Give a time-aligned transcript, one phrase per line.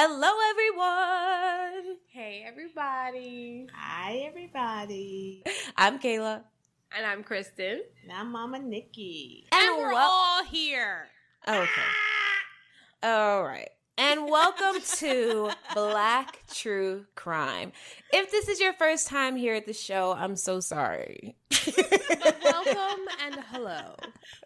[0.00, 1.96] Hello, everyone.
[2.06, 3.66] Hey everybody.
[3.74, 5.42] Hi, everybody.
[5.76, 6.44] I'm Kayla.
[6.96, 7.82] And I'm Kristen.
[8.04, 9.48] And I'm Mama Nikki.
[9.50, 11.08] And, we're wel- all here.
[11.48, 11.82] Oh, okay.
[13.02, 13.32] Ah!
[13.32, 13.70] All right.
[14.00, 17.72] And welcome to Black True Crime.
[18.12, 21.34] If this is your first time here at the show, I'm so sorry.
[21.50, 23.96] But welcome and hello.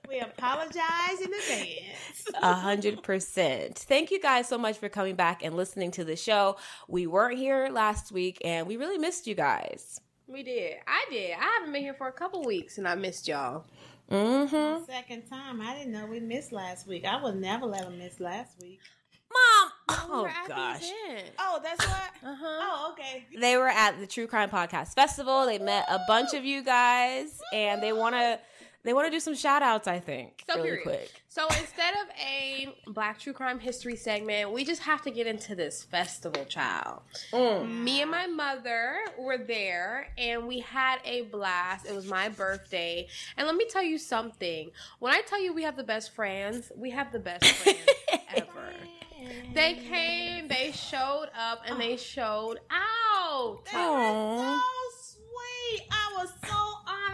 [0.09, 2.28] We apologize in advance.
[2.41, 3.78] A hundred percent.
[3.78, 6.56] Thank you guys so much for coming back and listening to the show.
[6.89, 10.00] We weren't here last week and we really missed you guys.
[10.27, 10.77] We did.
[10.87, 11.33] I did.
[11.33, 13.66] I haven't been here for a couple weeks and I missed y'all.
[14.11, 14.84] Mm-hmm.
[14.87, 15.61] Second time.
[15.61, 17.05] I didn't know we missed last week.
[17.05, 18.81] I would never let them miss last week.
[19.33, 19.72] Mom!
[20.08, 20.91] We Oh were at the gosh.
[21.38, 22.11] Oh, that's what?
[22.25, 22.44] Uh-huh.
[22.47, 23.27] Oh, okay.
[23.38, 25.44] They were at the True Crime Podcast Festival.
[25.44, 28.38] They met a bunch of you guys and they wanna
[28.84, 30.44] they wanna do some shout outs, I think.
[30.48, 30.83] So really period.
[30.84, 31.10] quick.
[31.28, 35.55] So instead of a Black True Crime History segment, we just have to get into
[35.55, 37.00] this festival, child.
[37.33, 41.86] Me and my mother were there and we had a blast.
[41.86, 43.08] It was my birthday.
[43.36, 44.70] And let me tell you something.
[45.00, 47.78] When I tell you we have the best friends, we have the best friends
[48.36, 48.47] ever.
[49.55, 51.97] They came, they showed up, and they oh.
[51.97, 53.64] showed out.
[53.72, 54.61] That was
[55.05, 55.88] so sweet.
[55.91, 56.62] I was so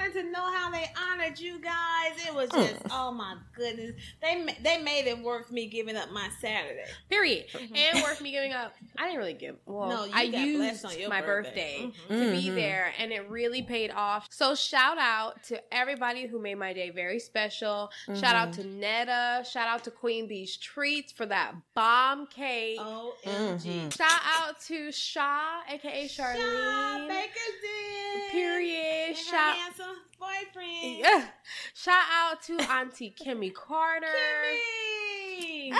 [0.09, 2.27] honored to know how they honored you guys.
[2.27, 2.61] It was hmm.
[2.61, 3.92] just, oh my goodness.
[4.23, 6.84] They they made it worth me giving up my Saturday.
[7.09, 7.47] Period.
[7.53, 7.74] Mm-hmm.
[7.74, 8.74] And worth me giving up.
[8.96, 9.57] I didn't really give.
[9.67, 11.85] Well, No, you I got used on your my birthday.
[11.86, 12.24] birthday, mm-hmm.
[12.24, 12.55] to be Mhm.
[12.55, 14.27] there, and it really paid off.
[14.30, 17.90] So shout out to everybody who made my day very special.
[18.14, 18.63] Shout out mm-hmm.
[18.63, 19.45] to Netta.
[19.48, 22.79] Shout out to Queen Bee's Treats for that bomb cake.
[22.79, 23.95] OMG.
[23.96, 27.08] Shout out to Shaw, aka Shaw Charlene.
[27.08, 28.30] Bakersden.
[28.30, 29.17] Period.
[29.17, 29.57] Shout.
[29.57, 30.98] handsome boyfriend.
[30.98, 31.24] Yeah.
[31.74, 34.06] Shout out to Auntie Kimmy Carter.
[35.40, 35.73] Kimmy.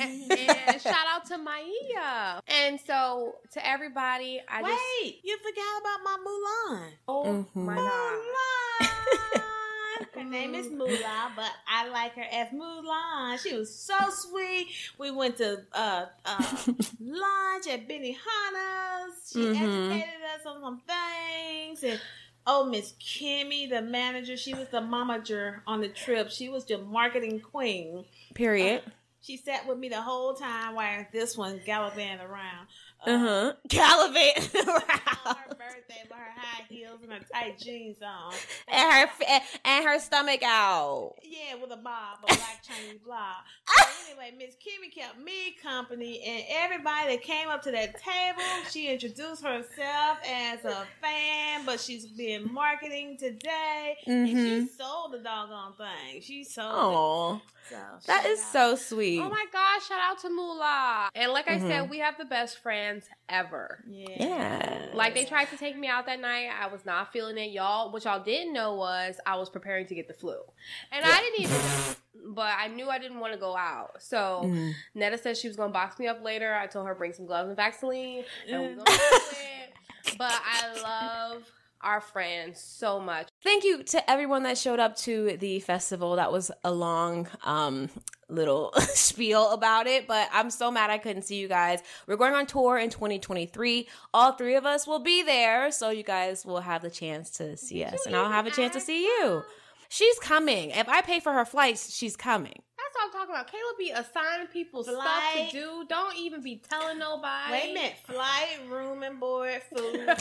[0.00, 2.40] and, and shout out to Maya.
[2.48, 6.90] And so to everybody, I just Wait, you forgot about my Mulan.
[7.08, 7.64] oh Mhm.
[7.64, 8.12] my god.
[8.12, 9.42] Mulan.
[10.14, 13.38] Her name is Mulan, but I like her as Mulan.
[13.40, 14.68] She was so sweet.
[14.98, 16.56] We went to uh, uh,
[17.00, 19.30] lunch at Benihana's.
[19.32, 19.90] She Mhm.
[19.90, 21.82] educated us on some things.
[21.84, 22.00] And
[22.48, 26.30] oh, Miss Kimmy, the manager, she was the momager on the trip.
[26.30, 28.06] She was the marketing queen.
[28.34, 28.82] Period.
[28.84, 32.66] Uh, she sat with me the whole time while this one galloping around.
[33.06, 33.52] Uh huh.
[33.68, 34.82] Gallivanting on around.
[35.36, 38.34] her birthday with her high heels and her tight jeans on.
[38.66, 41.14] And her f- and her stomach out.
[41.22, 43.36] Yeah, with a bob, a black Chinese blob.
[43.68, 48.42] So anyway, Miss Kimmy kept me company, and everybody that came up to that table,
[48.70, 54.68] she introduced herself as a fan, but she's been marketing today, and she Mhm.
[54.76, 56.20] sold the doggone thing.
[56.20, 57.42] She sold Oh, it.
[57.70, 57.76] So,
[58.06, 58.52] that shout is out.
[58.52, 59.20] so sweet.
[59.20, 61.10] Oh my gosh, shout out to Moolah.
[61.14, 61.68] And like I Mhm.
[61.68, 63.84] said, we have the best friends ever.
[63.88, 64.06] Yeah.
[64.18, 64.86] Yeah.
[64.94, 66.48] Like they tried to take me out that night.
[66.60, 67.50] I was not feeling it.
[67.50, 70.36] Y'all, what y'all didn't know was I was preparing to get the flu.
[70.92, 71.60] And I didn't even
[72.34, 74.02] but I knew I didn't want to go out.
[74.02, 74.72] So Mhm.
[74.94, 76.54] Netta said she was gonna box me up later.
[76.54, 78.76] I told her bring some gloves and Vaseline and we Mm.
[78.78, 80.16] gonna do it.
[80.18, 81.44] But I love
[81.82, 83.28] our friends so much.
[83.42, 86.16] Thank you to everyone that showed up to the festival.
[86.16, 87.88] That was a long um
[88.28, 91.80] little spiel about it, but I'm so mad I couldn't see you guys.
[92.06, 93.88] We're going on tour in 2023.
[94.12, 97.56] All three of us will be there, so you guys will have the chance to
[97.56, 99.42] see us and I'll have a chance to see you.
[99.88, 100.70] She's coming.
[100.70, 102.60] If I pay for her flights, she's coming.
[102.88, 103.48] That's what I'm talking about.
[103.48, 105.84] Kayla be assigning people stuff to do.
[105.88, 107.52] Don't even be telling nobody.
[107.52, 107.94] Wait a minute.
[108.04, 110.16] Flight, room and board, food, wardrobe,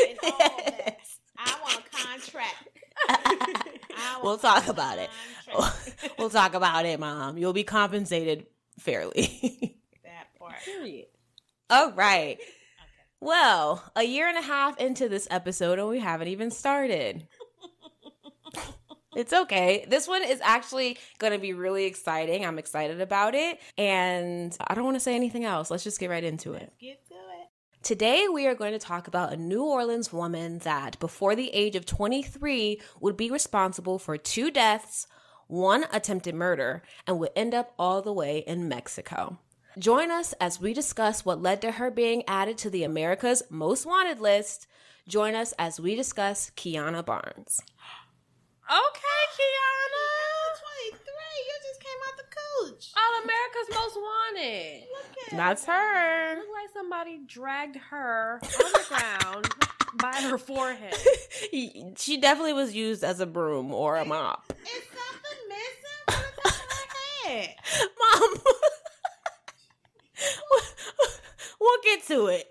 [0.00, 0.96] and all that.
[1.38, 2.68] I want a contract.
[4.22, 5.10] We'll talk about it.
[6.18, 7.36] we'll talk about it, Mom.
[7.36, 8.46] You'll be compensated
[8.78, 9.76] fairly.
[10.02, 10.54] that part.
[10.64, 11.06] Period.
[11.68, 12.38] All right.
[13.20, 17.26] Well, a year and a half into this episode, and we haven't even started.
[19.16, 19.84] It's okay.
[19.88, 22.44] This one is actually going to be really exciting.
[22.44, 23.60] I'm excited about it.
[23.78, 25.70] And I don't want to say anything else.
[25.70, 26.72] Let's just get right into it.
[26.80, 27.48] Get to it.
[27.82, 31.76] Today, we are going to talk about a New Orleans woman that, before the age
[31.76, 35.06] of 23, would be responsible for two deaths,
[35.48, 39.38] one attempted murder, and would end up all the way in Mexico.
[39.78, 43.84] Join us as we discuss what led to her being added to the America's Most
[43.84, 44.66] Wanted list.
[45.06, 47.60] Join us as we discuss Keana Barnes.
[48.70, 50.06] Okay, Keana.
[50.90, 50.98] 23.
[51.46, 52.24] You just came out the
[52.70, 52.92] cooch.
[52.96, 54.84] All America's Most Wanted.
[54.90, 56.36] Look at That's her.
[56.36, 59.48] Look like somebody dragged her on the ground
[60.00, 60.94] by her forehead.
[61.96, 64.44] She definitely was used as a broom or a mop.
[64.50, 67.54] Is something missing from the top of her head?
[68.00, 68.30] Mom,
[71.60, 72.46] we'll get to it.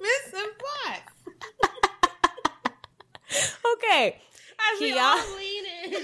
[0.00, 1.02] missing what?
[3.74, 4.16] Okay.
[4.72, 5.90] As we all lean in.
[5.92, 6.00] no.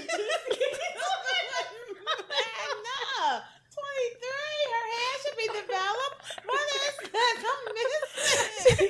[3.69, 4.25] 23.
[4.69, 6.19] Her hair should be developed.
[6.45, 7.35] What is that?
[7.45, 8.89] I'm missing.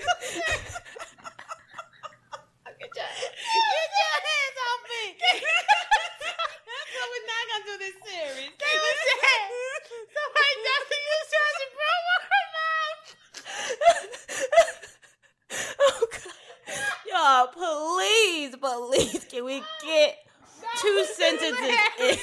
[2.80, 5.04] Get your, get your hands off me.
[6.94, 8.54] so we're not going to do this series.
[10.16, 13.06] Somebody definitely used her as a broom on her mouth.
[15.80, 16.40] oh, God.
[17.20, 20.20] Y'all, please, please, can we get
[20.78, 22.16] two sentences in?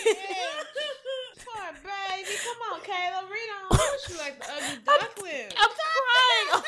[1.44, 2.32] Poor baby.
[2.42, 3.28] Come on, Kayla.
[3.28, 3.78] Read on.
[4.06, 5.52] She like the ugly duckling.
[5.58, 6.48] I'm crying.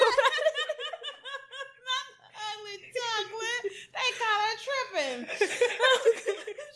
[2.49, 3.65] Ugly duckling.
[3.97, 5.21] They call her tripping.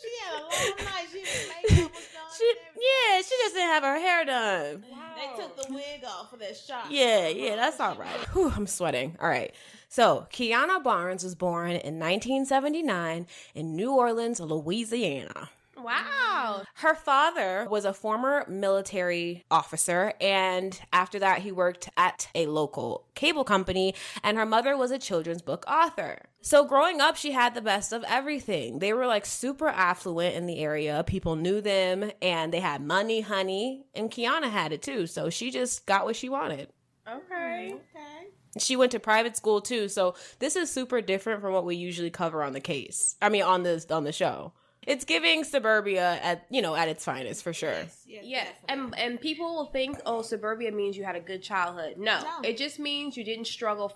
[0.01, 1.07] she had a long night.
[1.11, 2.33] She was makeup was done.
[2.35, 2.47] she,
[2.77, 4.83] yeah, she just didn't have her hair done.
[5.15, 6.89] They took the wig off for that shot.
[6.89, 8.27] Yeah, yeah, that's all right.
[8.33, 9.17] Whew, I'm sweating.
[9.21, 9.53] All right.
[9.93, 15.51] So, Keana Barnes was born in 1979 in New Orleans, Louisiana.
[15.77, 16.63] Wow.
[16.77, 23.05] Her father was a former military officer, and after that, he worked at a local
[23.13, 23.93] cable company,
[24.23, 26.23] and her mother was a children's book author.
[26.41, 28.79] So, growing up, she had the best of everything.
[28.79, 31.03] They were like super affluent in the area.
[31.05, 35.05] People knew them, and they had money, honey, and Keana had it too.
[35.05, 36.69] So, she just got what she wanted.
[37.07, 37.75] Okay.
[37.75, 38.32] Okay.
[38.59, 42.09] She went to private school too, so this is super different from what we usually
[42.11, 43.15] cover on the case.
[43.21, 44.53] I mean, on this on the show.
[44.85, 47.71] It's giving suburbia at you know at its finest for sure.
[47.71, 48.99] Yes, Yes, definitely.
[48.99, 51.95] and and people will think, oh, suburbia means you had a good childhood.
[51.97, 52.41] No, No.
[52.49, 53.87] it just means you didn't struggle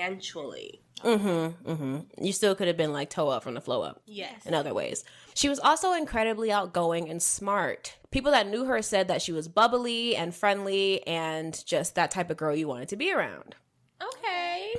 [0.00, 0.80] financially.
[1.04, 1.70] Mm-hmm.
[1.70, 2.24] Mm-hmm.
[2.24, 4.46] You still could have been like toe up from the flow up Yes.
[4.46, 5.04] in other ways.
[5.34, 7.96] She was also incredibly outgoing and smart.
[8.10, 12.30] People that knew her said that she was bubbly and friendly and just that type
[12.30, 13.56] of girl you wanted to be around.
[14.02, 14.74] Okay.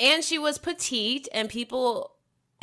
[0.00, 2.12] And she was petite, and people,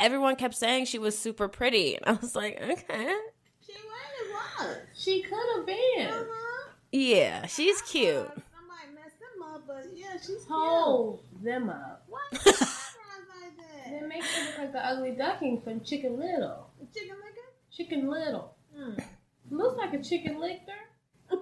[0.00, 1.96] everyone kept saying she was super pretty.
[1.96, 3.14] And I was like, okay.
[3.64, 4.76] She really was.
[4.94, 6.08] She could have been.
[6.08, 6.70] Uh-huh.
[6.92, 8.16] Yeah, she's cute.
[8.26, 12.06] Somebody messed them up, but yeah, she's Hold them up.
[12.06, 12.08] cute.
[12.08, 12.20] Why
[12.52, 13.90] is like that?
[13.90, 16.70] Then make her look like the ugly duckling from Chicken Little.
[16.94, 17.46] Chicken licker?
[17.70, 18.54] Chicken Little.
[18.78, 19.02] Mm.
[19.50, 20.72] Looks like a chicken licker.
[21.30, 21.36] she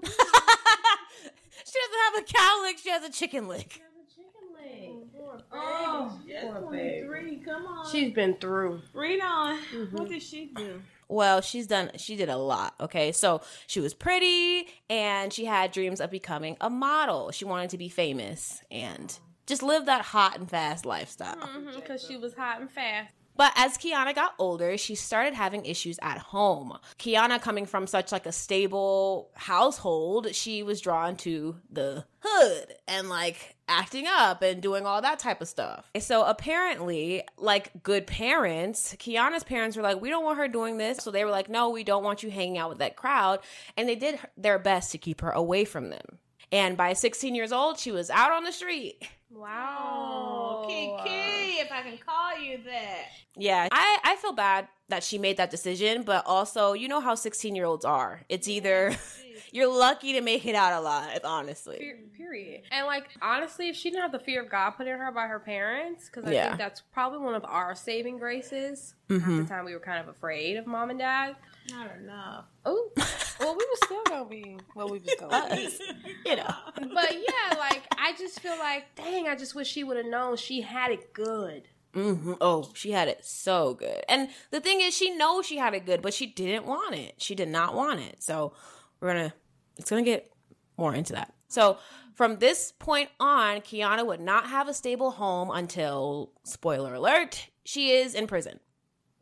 [1.80, 3.72] doesn't have a cow lick, she has a chicken lick.
[3.74, 4.90] Has a chicken leg.
[4.90, 5.23] Poor baby.
[5.52, 7.36] Oh, She's poor 23.
[7.44, 7.90] Come on.
[7.90, 8.80] She's been through.
[8.92, 9.58] Read on.
[9.92, 10.82] What did she do?
[11.08, 13.12] Well, she's done, she did a lot, okay?
[13.12, 17.30] So she was pretty and she had dreams of becoming a model.
[17.30, 19.16] She wanted to be famous and
[19.46, 21.36] just live that hot and fast lifestyle.
[21.74, 23.10] Because Mm-hmm, she was hot and fast.
[23.36, 26.78] But as Keana got older, she started having issues at home.
[26.98, 33.08] Keana coming from such like a stable household, she was drawn to the hood and
[33.08, 35.90] like acting up and doing all that type of stuff.
[35.98, 40.98] So apparently, like good parents, Keana's parents were like, "We don't want her doing this."
[40.98, 43.40] So they were like, "No, we don't want you hanging out with that crowd."
[43.76, 46.18] And they did their best to keep her away from them.
[46.54, 49.02] And by 16 years old, she was out on the street.
[49.30, 50.64] Wow.
[50.68, 53.06] Kiki, if I can call you that.
[53.36, 57.14] Yeah, I, I feel bad that she made that decision, but also, you know how
[57.14, 58.20] 16 year olds are.
[58.28, 58.94] It's either
[59.52, 61.78] you're lucky to make it out alive, honestly.
[61.78, 62.62] Per- Period.
[62.70, 65.26] And like honestly, if she didn't have the fear of God put in her by
[65.26, 66.46] her parents, because I Yeah.
[66.48, 68.94] think that's probably one of our saving graces.
[69.10, 69.38] Mm-hmm.
[69.42, 71.36] the time we were kind of afraid of mom and dad.
[71.70, 72.44] Not enough.
[72.64, 72.90] Oh,
[73.40, 75.68] well, we were still gonna be what we was gonna be.
[76.26, 76.54] You know.
[76.76, 80.36] But yeah, like I just feel like, dang, I just wish she would have known
[80.36, 81.68] she had it good.
[81.94, 82.34] Mm-hmm.
[82.40, 84.04] Oh, she had it so good.
[84.08, 87.14] And the thing is, she knows she had it good, but she didn't want it.
[87.18, 88.22] She did not want it.
[88.22, 88.52] So
[89.00, 89.34] we're going to,
[89.78, 90.32] it's going to get
[90.76, 91.32] more into that.
[91.46, 91.78] So
[92.14, 97.92] from this point on, Keana would not have a stable home until, spoiler alert, she
[97.92, 98.58] is in prison.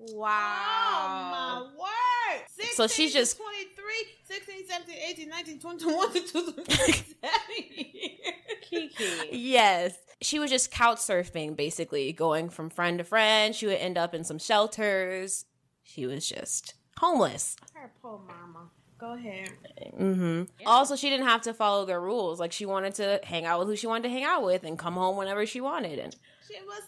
[0.01, 2.12] Oh my word!
[2.57, 3.93] 16 So she's just- 23.
[4.25, 8.21] 16, 17, 18, 19, 20, 21, 22, 23, years.
[8.63, 9.05] Kiki.
[9.33, 9.97] Yes.
[10.23, 13.55] She was just couch surfing, basically, going from friend to friend.
[13.55, 15.45] She would end up in some shelters.
[15.83, 17.57] She was just homeless.
[17.75, 18.71] Her poor mama.
[18.99, 19.51] Go ahead.
[19.99, 22.39] hmm Also, she didn't have to follow their rules.
[22.39, 24.79] Like, she wanted to hang out with who she wanted to hang out with and
[24.79, 25.99] come home whenever she wanted.
[25.99, 26.15] And
[26.49, 26.83] She was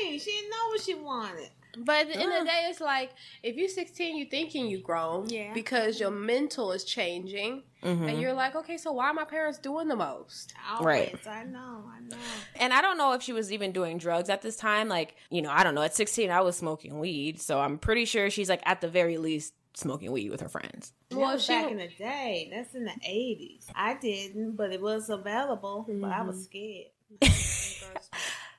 [0.00, 0.20] 16.
[0.20, 1.50] She didn't know what she wanted.
[1.78, 3.10] But at the end of the day, it's like
[3.42, 5.52] if you're 16, you're thinking you grown, Yeah.
[5.52, 8.08] because your mental is changing, Mhm.
[8.08, 10.54] and you're like, okay, so why are my parents doing the most?
[10.70, 10.84] Always.
[10.86, 11.26] Right.
[11.26, 11.84] I know.
[11.94, 12.16] I know.
[12.56, 14.88] And I don't know if she was even doing drugs at this time.
[14.88, 15.82] Like, you know, I don't know.
[15.82, 17.40] At 16, I was smoking weed.
[17.40, 20.92] So I'm pretty sure she's like at the very least smoking weed with her friends.
[21.10, 22.48] That Well, was she- back in the day.
[22.52, 23.66] That's in the 80s.
[23.74, 25.84] I didn't, but it was available.
[25.88, 26.86] But I was scared.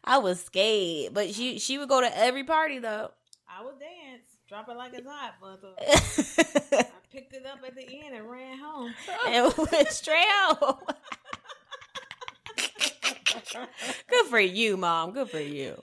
[0.08, 3.12] I was scared, but she she would go to every party though.
[3.50, 5.74] I would dance, drop it like it's hot, but uh,
[6.80, 8.94] I picked it up at the end and ran home.
[9.28, 10.78] And went straight home.
[14.08, 15.12] Good for you, mom.
[15.12, 15.80] Good for you.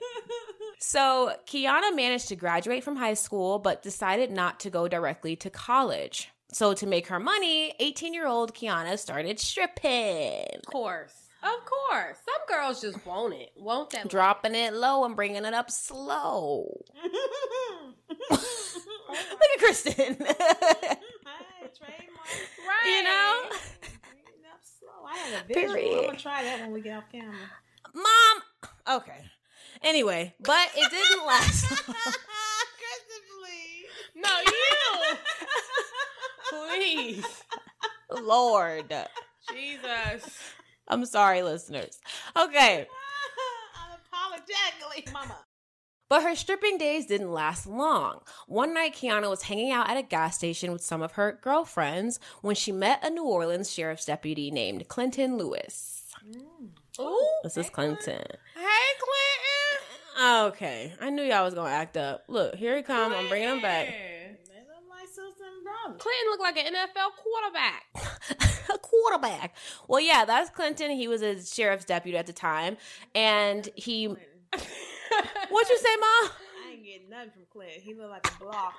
[0.79, 5.49] So, Keana managed to graduate from high school, but decided not to go directly to
[5.49, 6.29] college.
[6.51, 12.17] So, to make her money, 18 year old Keana started stripping, Of course, of course.
[12.25, 14.07] Some girls just want it, want that.
[14.09, 16.83] dropping it low and bringing it up slow.
[18.31, 18.41] Look
[19.53, 20.17] at Kristen.
[21.57, 22.27] Hey, trademark.
[22.67, 22.85] right?
[22.85, 23.49] you know?
[23.81, 25.05] Bring it up slow.
[25.07, 25.73] I had a visual.
[25.73, 25.97] Period.
[25.99, 27.33] I'm gonna try that when we get off camera.
[27.93, 28.43] Mom.
[29.01, 29.19] Okay.
[29.83, 31.65] Anyway, but it didn't last.
[31.67, 33.89] Kristen, please.
[34.15, 35.17] No, you.
[36.51, 37.43] Please,
[38.21, 38.93] Lord.
[39.51, 40.39] Jesus.
[40.87, 41.99] I'm sorry, listeners.
[42.37, 42.87] Okay.
[44.13, 45.37] Unapologetically, mama.
[46.07, 48.19] But her stripping days didn't last long.
[48.47, 52.19] One night, Keana was hanging out at a gas station with some of her girlfriends
[52.41, 56.03] when she met a New Orleans sheriff's deputy named Clinton Lewis.
[56.23, 56.69] Mm.
[56.99, 57.39] Ooh.
[57.43, 58.23] This is Clinton.
[58.55, 60.45] Hey, Clinton.
[60.47, 60.93] Okay.
[61.01, 62.23] I knew y'all was going to act up.
[62.27, 63.11] Look, here he come.
[63.11, 63.87] I'm bringing him back.
[63.87, 65.49] They look like sister
[65.85, 65.99] and.
[65.99, 68.69] Clinton looked like an NFL quarterback.
[68.73, 69.55] a quarterback.
[69.87, 70.91] Well, yeah, that's Clinton.
[70.91, 72.77] He was a sheriff's deputy at the time.
[73.13, 74.05] And he.
[74.07, 76.31] What'd you say, mom?
[76.67, 77.71] I ain't getting nothing from Clint.
[77.81, 78.73] He looked like a block.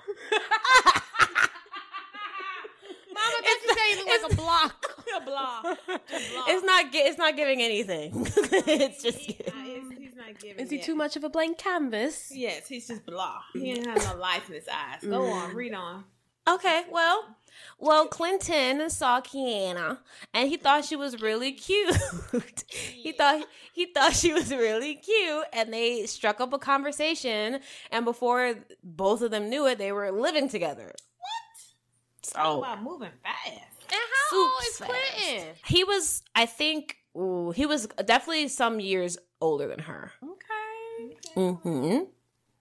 [3.12, 4.86] Mama, don't you say you look like a block?
[5.16, 5.62] a block.
[6.10, 6.46] Just block.
[6.48, 6.84] It's not.
[6.92, 8.12] It's not giving anything.
[8.14, 9.18] it's just.
[9.18, 10.62] He- uh, it's- he's not giving.
[10.64, 10.84] Is he that.
[10.86, 12.30] too much of a blank canvas?
[12.34, 13.40] Yes, he's just blah.
[13.54, 15.00] He ain't have no life in his eyes.
[15.02, 16.04] Go on, read on.
[16.48, 17.36] Okay, well,
[17.78, 19.98] well, Clinton saw Keana
[20.32, 21.96] and he thought she was really cute.
[22.68, 27.60] he thought he thought she was really cute, and they struck up a conversation.
[27.90, 30.86] And before both of them knew it, they were living together.
[31.18, 32.32] What?
[32.32, 33.60] Talk So about moving fast.
[33.88, 34.00] And
[34.30, 35.54] how old is Super Clinton?
[35.66, 40.12] he was, I think, ooh, he was definitely some years older than her.
[40.22, 41.16] Okay.
[41.36, 41.98] Mm-hmm.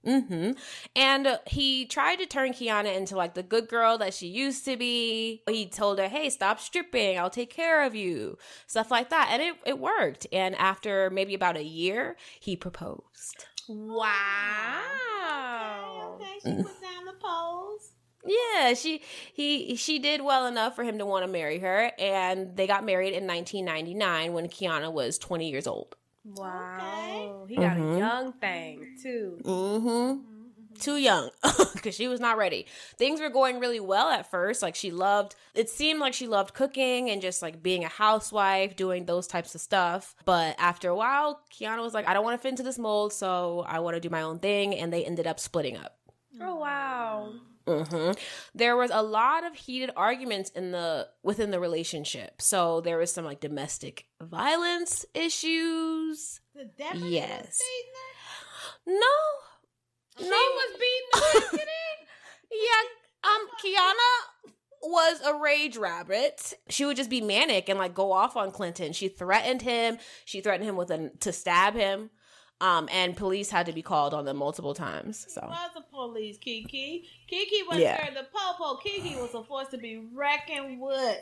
[0.05, 0.51] Mm-hmm.
[0.95, 4.65] And uh, he tried to turn Keana into like the good girl that she used
[4.65, 5.41] to be.
[5.49, 7.17] He told her, hey, stop stripping.
[7.17, 8.37] I'll take care of you.
[8.67, 9.29] Stuff like that.
[9.31, 10.27] And it, it worked.
[10.31, 13.45] And after maybe about a year, he proposed.
[13.67, 14.81] Wow.
[16.21, 16.39] Okay, okay.
[16.43, 17.91] She put down the poles.
[18.27, 19.01] Yeah, she
[19.33, 22.83] he she did well enough for him to want to marry her, and they got
[22.83, 25.95] married in 1999 when Keana was 20 years old.
[26.25, 27.45] Wow.
[27.47, 27.95] He got Mhm.
[27.95, 29.39] a young thing, too.
[29.43, 30.21] Mm-hmm.
[30.77, 31.29] Too young
[31.73, 32.65] because she was not ready.
[32.97, 34.61] Things were going really well at first.
[34.61, 38.75] Like she loved, it seemed like she loved cooking and just like being a housewife,
[38.75, 40.15] doing those types of stuff.
[40.25, 43.13] But after a while, Keana was like, I don't want to fit into this mold,
[43.13, 44.75] so I want to do my own thing.
[44.75, 45.95] And they ended up splitting up.
[46.41, 47.31] Oh, wow.
[47.67, 48.11] Hmm
[48.53, 52.41] There was a lot of heated arguments in the within the relationship.
[52.41, 56.41] So there was some like domestic violence issues.
[56.53, 57.59] The deputy Yes.
[57.59, 58.99] was beating her?
[58.99, 61.59] No, She no, was beating the
[62.51, 63.29] yeah.
[63.31, 64.51] Um, Keana
[64.83, 66.53] was a rage rabbit.
[66.69, 68.93] She would just be manic and like go off on Clinton.
[68.93, 69.97] She threatened him.
[70.25, 72.11] She threatened him with a to stab him.
[72.61, 75.25] Um, and police had to be called on them multiple times.
[75.29, 77.05] So was the police, Kiki.
[77.27, 77.97] Kiki was Yeah.
[77.97, 78.23] there.
[78.23, 78.79] The popo.
[78.81, 81.19] Kiki was force to be wrecking with.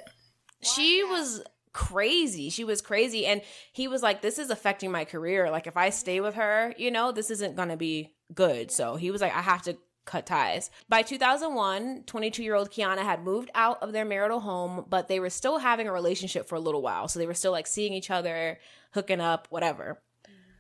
[0.62, 1.10] she out.
[1.10, 1.42] was
[1.74, 2.50] crazy.
[2.52, 3.26] She was crazy.
[3.26, 5.50] And he was like, This is affecting my career.
[5.50, 8.70] Like, if I stay with her, you know, this isn't going to be good.
[8.70, 9.76] So he was like, I have to
[10.06, 10.70] cut ties.
[10.90, 15.20] By 2001, 22 year old Keana had moved out of their marital home, but they
[15.20, 17.08] were still having a relationship for a little while.
[17.08, 18.60] So they were still like seeing each other,
[18.94, 20.03] hooking up, whatever.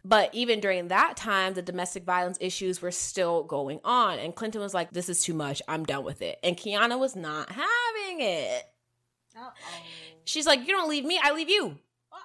[0.06, 4.20] But even during that time, the domestic violence issues were still going on.
[4.20, 5.62] And Clinton was like, This is too much.
[5.68, 6.40] I'm done with it.
[6.44, 8.64] And Keana was not having it.
[9.38, 9.50] Uh
[10.26, 11.78] She's like, You don't leave me, I leave you.
[12.12, 12.18] oh.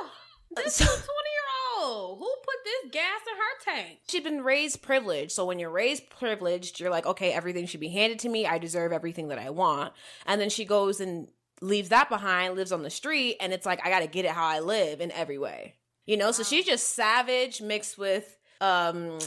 [0.00, 0.10] Oh,
[0.56, 2.18] this So- 20 year old.
[2.18, 3.98] Who put this gas in her tank?
[4.08, 5.32] She'd been raised privileged.
[5.32, 8.46] So when you're raised privileged, you're like, okay, everything should be handed to me.
[8.46, 9.92] I deserve everything that I want.
[10.26, 11.28] And then she goes and
[11.62, 14.30] leaves that behind, lives on the street, and it's like, I got to get it
[14.32, 15.74] how I live in every way.
[16.08, 19.18] You know, so she's just savage mixed with um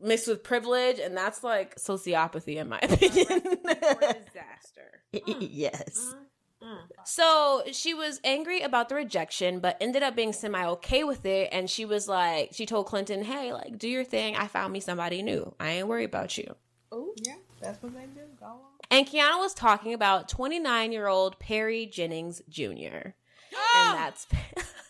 [0.00, 3.42] mixed with privilege, and that's like sociopathy in my opinion.
[3.42, 5.02] Or disaster.
[5.26, 6.14] yes.
[6.62, 6.78] Mm.
[7.04, 11.48] So she was angry about the rejection, but ended up being semi okay with it.
[11.50, 14.36] And she was like, she told Clinton, hey, like, do your thing.
[14.36, 15.52] I found me somebody new.
[15.58, 16.54] I ain't worried about you.
[16.92, 17.34] Oh, yeah.
[17.60, 18.20] That's what they do.
[18.38, 18.58] Go on.
[18.92, 23.14] And Keana was talking about 29 year old Perry Jennings Jr.
[23.54, 23.84] Oh!
[23.88, 24.26] And that's,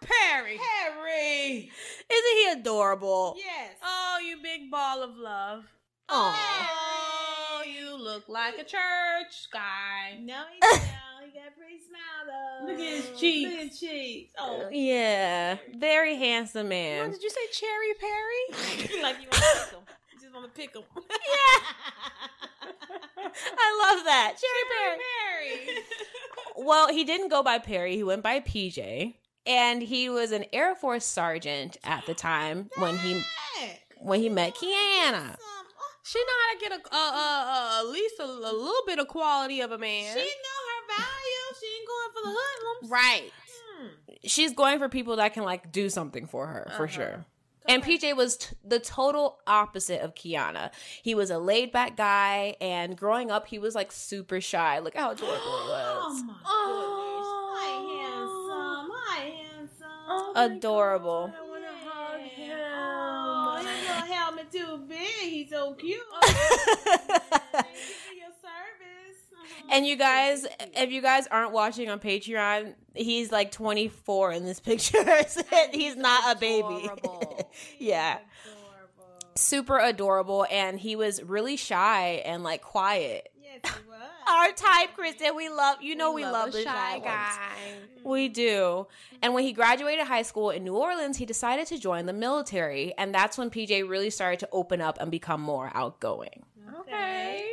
[0.00, 0.58] Perry.
[0.58, 1.70] Harry.
[2.10, 3.34] isn't he adorable?
[3.38, 3.76] Yes.
[3.82, 5.64] Oh, you big ball of love.
[6.08, 10.18] Oh, you look like a church guy.
[10.20, 10.80] No, he don't.
[11.24, 12.66] He got a pretty smile though.
[12.70, 13.50] Look at his cheeks.
[13.50, 14.32] Look at his cheeks.
[14.38, 17.10] Oh, Yeah, very handsome What, man.
[17.10, 19.02] did you say Cherry Perry?
[19.02, 19.80] like you want to pick him.
[20.12, 20.82] You just want to pick him.
[20.96, 21.60] yeah.
[23.58, 24.34] I love that.
[24.40, 25.58] Cherry Perry.
[25.66, 25.84] Perry.
[26.64, 27.96] Well, he didn't go by Perry.
[27.96, 29.14] He went by PJ.
[29.46, 33.22] And he was an Air Force sergeant at the time when he
[33.98, 35.36] when he met Keana.
[36.02, 38.98] She know how to get a, uh, uh, uh, at least a, a little bit
[39.00, 40.12] of quality of a man.
[40.14, 41.58] She know her value.
[41.60, 42.90] She ain't going for the hoodlums.
[42.92, 43.30] right.
[43.80, 43.86] Hmm.
[44.24, 46.92] She's going for people that can like do something for her, for Uh-huh.
[46.92, 47.24] sure.
[47.68, 50.70] And PJ was t- the total opposite of Keana.
[51.02, 54.78] He was a laid back guy, and growing up, he was like super shy.
[54.78, 56.22] Look how adorable he Oh was.
[56.22, 57.05] my Oh.
[60.36, 61.28] Adorable.
[61.28, 62.58] God, I want to hug him.
[62.58, 65.30] Oh, his little helmet too big.
[65.30, 66.00] He's so cute.
[66.22, 69.70] Thank you for your service.
[69.70, 74.60] And you guys, if you guys aren't watching on Patreon, he's like 24 in this
[74.70, 75.04] picture.
[75.72, 76.88] he's not a baby.
[77.78, 78.18] Yeah.
[78.44, 79.18] Adorable.
[79.36, 80.46] Super adorable.
[80.50, 83.30] And he was really shy and like quiet.
[84.26, 84.62] Yes, he was.
[84.62, 85.36] Our type, Kristen.
[85.36, 87.04] We love, you know, we, love, a the shy, ones.
[87.04, 87.74] guy.
[88.04, 88.86] We do.
[89.22, 92.94] And when he graduated high school in New Orleans, he decided to join the military.
[92.98, 96.44] And that's when PJ really started to open up and become more outgoing.
[96.80, 97.44] Okay.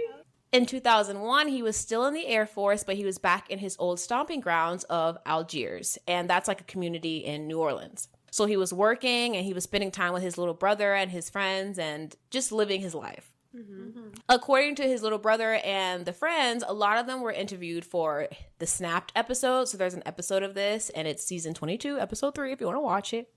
[0.51, 3.75] In 2001, he was still in the Air Force, but he was back in his
[3.79, 5.97] old stomping grounds of Algiers.
[6.07, 8.07] And that's like a community in New Orleans.
[8.29, 11.29] So he was working and he was spending time with his little brother and his
[11.29, 13.32] friends and just living his life.
[13.55, 14.09] Mm-hmm.
[14.29, 18.27] According to his little brother and the friends, a lot of them were interviewed for
[18.59, 19.65] the Snapped episode.
[19.65, 22.77] So there's an episode of this, and it's season 22, episode 3, if you want
[22.77, 23.29] to watch it.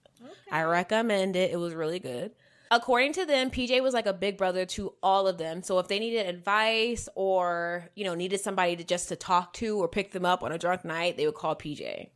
[0.50, 1.50] I recommend it.
[1.50, 2.32] It was really good.
[2.70, 5.62] According to them, PJ was like a big brother to all of them.
[5.62, 9.78] So if they needed advice or, you know, needed somebody to just to talk to
[9.78, 12.08] or pick them up on a drunk night, they would call PJ.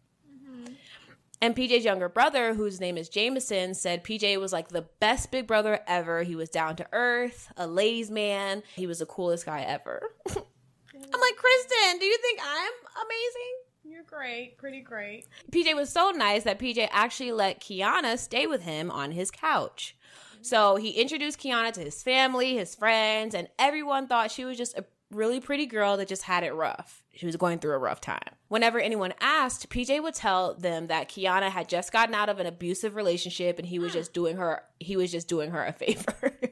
[1.42, 5.46] And PJ's younger brother, whose name is Jameson, said PJ was like the best big
[5.46, 6.22] brother ever.
[6.22, 8.62] He was down to earth, a ladies' man.
[8.76, 10.02] He was the coolest guy ever.
[10.28, 12.72] I'm like, Kristen, do you think I'm
[13.06, 13.60] amazing?
[13.84, 14.58] You're great.
[14.58, 15.26] Pretty great.
[15.50, 19.96] PJ was so nice that PJ actually let Keana stay with him on his couch.
[20.42, 24.76] So he introduced Keana to his family, his friends, and everyone thought she was just
[24.76, 27.02] a really pretty girl that just had it rough.
[27.14, 28.20] She was going through a rough time.
[28.48, 32.46] Whenever anyone asked, PJ would tell them that Keana had just gotten out of an
[32.46, 36.32] abusive relationship and he was just doing her he was just doing her a favor.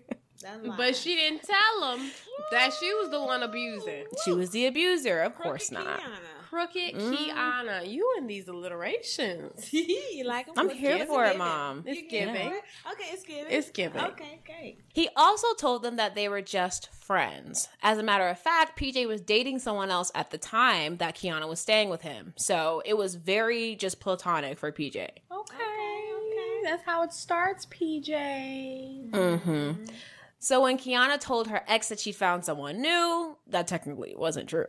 [0.76, 2.10] But she didn't tell him
[2.52, 4.04] that she was the one abusing.
[4.24, 6.00] she was the abuser, of course Crooked not.
[6.00, 6.37] Keana.
[6.48, 7.14] Crooked Mm.
[7.14, 7.90] Keana.
[7.90, 9.70] You and these alliterations.
[9.72, 10.54] you like 'em?
[10.56, 11.84] I'm It's here for it, Mom.
[11.86, 12.52] It's You giving giving.
[12.52, 12.62] it?
[12.90, 13.52] Okay, it's giving.
[13.52, 14.00] It's giving.
[14.02, 14.80] Okay, great.
[14.94, 17.68] He also told them that they were just friends.
[17.82, 21.46] As a matter of fact, PJ was dating someone else at the time that Keana
[21.48, 22.32] was staying with him.
[22.36, 24.96] So it was very just platonic for PJ.
[24.96, 25.16] Okay.
[25.30, 26.60] okay.
[26.64, 29.10] That's how it starts, PJ.
[29.10, 29.84] Mm-hmm.
[30.38, 34.66] So when Keana told her ex that she found someone new, that technically wasn't true.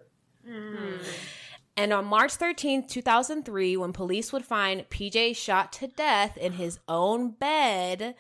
[1.80, 6.78] And on March 13th, 2003, when police would find PJ shot to death in his
[6.90, 8.16] own bed,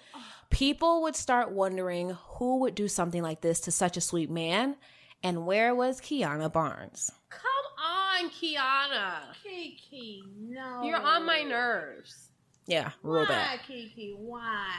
[0.50, 4.78] people would start wondering who would do something like this to such a sweet man.
[5.22, 7.12] And where was Keana Barnes?
[7.30, 7.42] Come
[7.86, 9.24] on, Keana.
[9.44, 10.84] Kiki, no.
[10.86, 12.30] You're on my nerves.
[12.66, 13.60] Yeah, real Why, bad.
[13.68, 14.16] Kiki?
[14.18, 14.72] Why?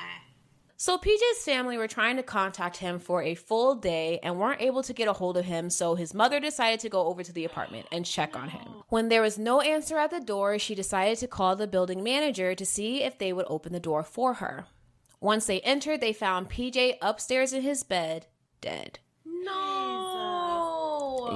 [0.81, 4.83] So PJ's family were trying to contact him for a full day and weren't able
[4.85, 7.45] to get a hold of him, so his mother decided to go over to the
[7.45, 8.67] apartment and check on him.
[8.89, 12.55] When there was no answer at the door, she decided to call the building manager
[12.55, 14.65] to see if they would open the door for her.
[15.21, 18.25] Once they entered, they found PJ upstairs in his bed,
[18.63, 19.01] dead.
[19.27, 19.51] No.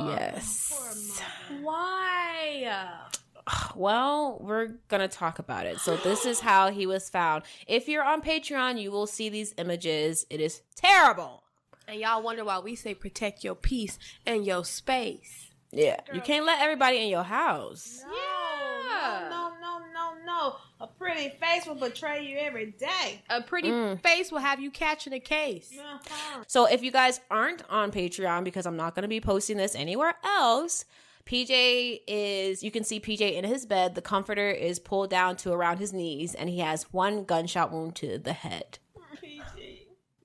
[0.08, 1.20] Yes.
[1.60, 3.03] Why?
[3.76, 5.78] Well, we're gonna talk about it.
[5.80, 7.42] So this is how he was found.
[7.66, 10.24] If you're on Patreon, you will see these images.
[10.30, 11.42] It is terrible.
[11.88, 15.50] And y'all wonder why we say protect your peace and your space.
[15.72, 18.00] Yeah, you can't let everybody in your house.
[18.06, 19.28] No, Yeah.
[19.28, 20.56] no, no, no, no, no.
[20.80, 23.22] A pretty face will betray you every day.
[23.28, 24.00] A pretty Mm.
[24.00, 25.72] face will have you catching a case.
[25.76, 26.44] Uh-huh.
[26.46, 29.74] So if you guys aren't on Patreon, because I'm not going to be posting this
[29.74, 30.84] anywhere else,
[31.26, 33.94] PJ is, you can see PJ in his bed.
[33.94, 37.94] The comforter is pulled down to around his knees, and he has one gunshot wound
[37.96, 38.78] to the head.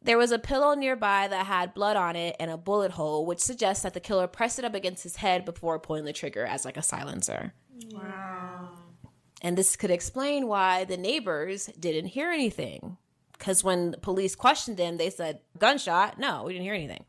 [0.02, 3.40] There was a pillow nearby that had blood on it and a bullet hole, which
[3.40, 6.64] suggests that the killer pressed it up against his head before pulling the trigger as
[6.64, 7.54] like a silencer.
[7.92, 8.70] Wow.
[9.42, 12.98] And this could explain why the neighbors didn't hear anything.
[13.38, 16.18] Because when police questioned them, they said, gunshot?
[16.18, 17.06] No, we didn't hear anything.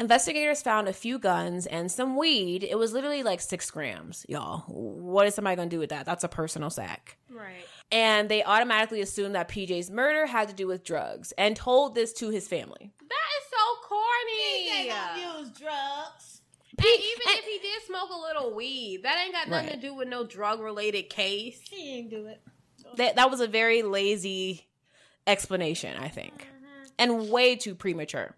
[0.00, 2.64] Investigators found a few guns and some weed.
[2.64, 4.60] It was literally like six grams, y'all.
[4.66, 6.06] What is somebody gonna do with that?
[6.06, 7.18] That's a personal sack.
[7.30, 7.66] Right.
[7.92, 12.14] And they automatically assumed that PJ's murder had to do with drugs and told this
[12.14, 12.92] to his family.
[12.98, 14.70] That is so corny.
[14.70, 16.40] They don't use drugs.
[16.78, 19.74] And even if he did smoke a little weed, that ain't got nothing Right.
[19.82, 21.60] to do with no drug related case.
[21.68, 22.40] He ain't do it.
[22.96, 24.66] That, that was a very lazy
[25.26, 26.86] explanation, I think, mm-hmm.
[26.98, 28.34] and way too premature.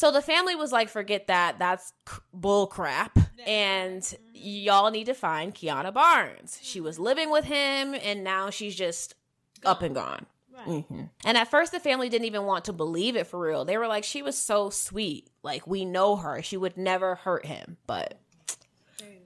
[0.00, 1.58] So the family was like, forget that.
[1.58, 3.18] That's c- bull crap.
[3.46, 6.58] And y'all need to find Keana Barnes.
[6.62, 9.14] She was living with him and now she's just
[9.62, 10.24] up and gone.
[10.56, 10.84] Right.
[10.86, 13.66] hmm And at first, the family didn't even want to believe it for real.
[13.66, 15.28] They were like, she was so sweet.
[15.42, 16.40] Like, we know her.
[16.40, 17.76] She would never hurt him.
[17.86, 18.18] But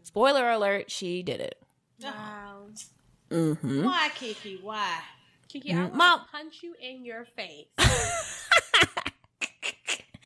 [0.03, 1.63] spoiler alert, she did it.
[2.03, 2.67] Wow.
[3.31, 4.59] hmm Why, Kiki?
[4.61, 4.99] Why?
[5.47, 7.69] Kiki, I want Mom- to punch you in your face.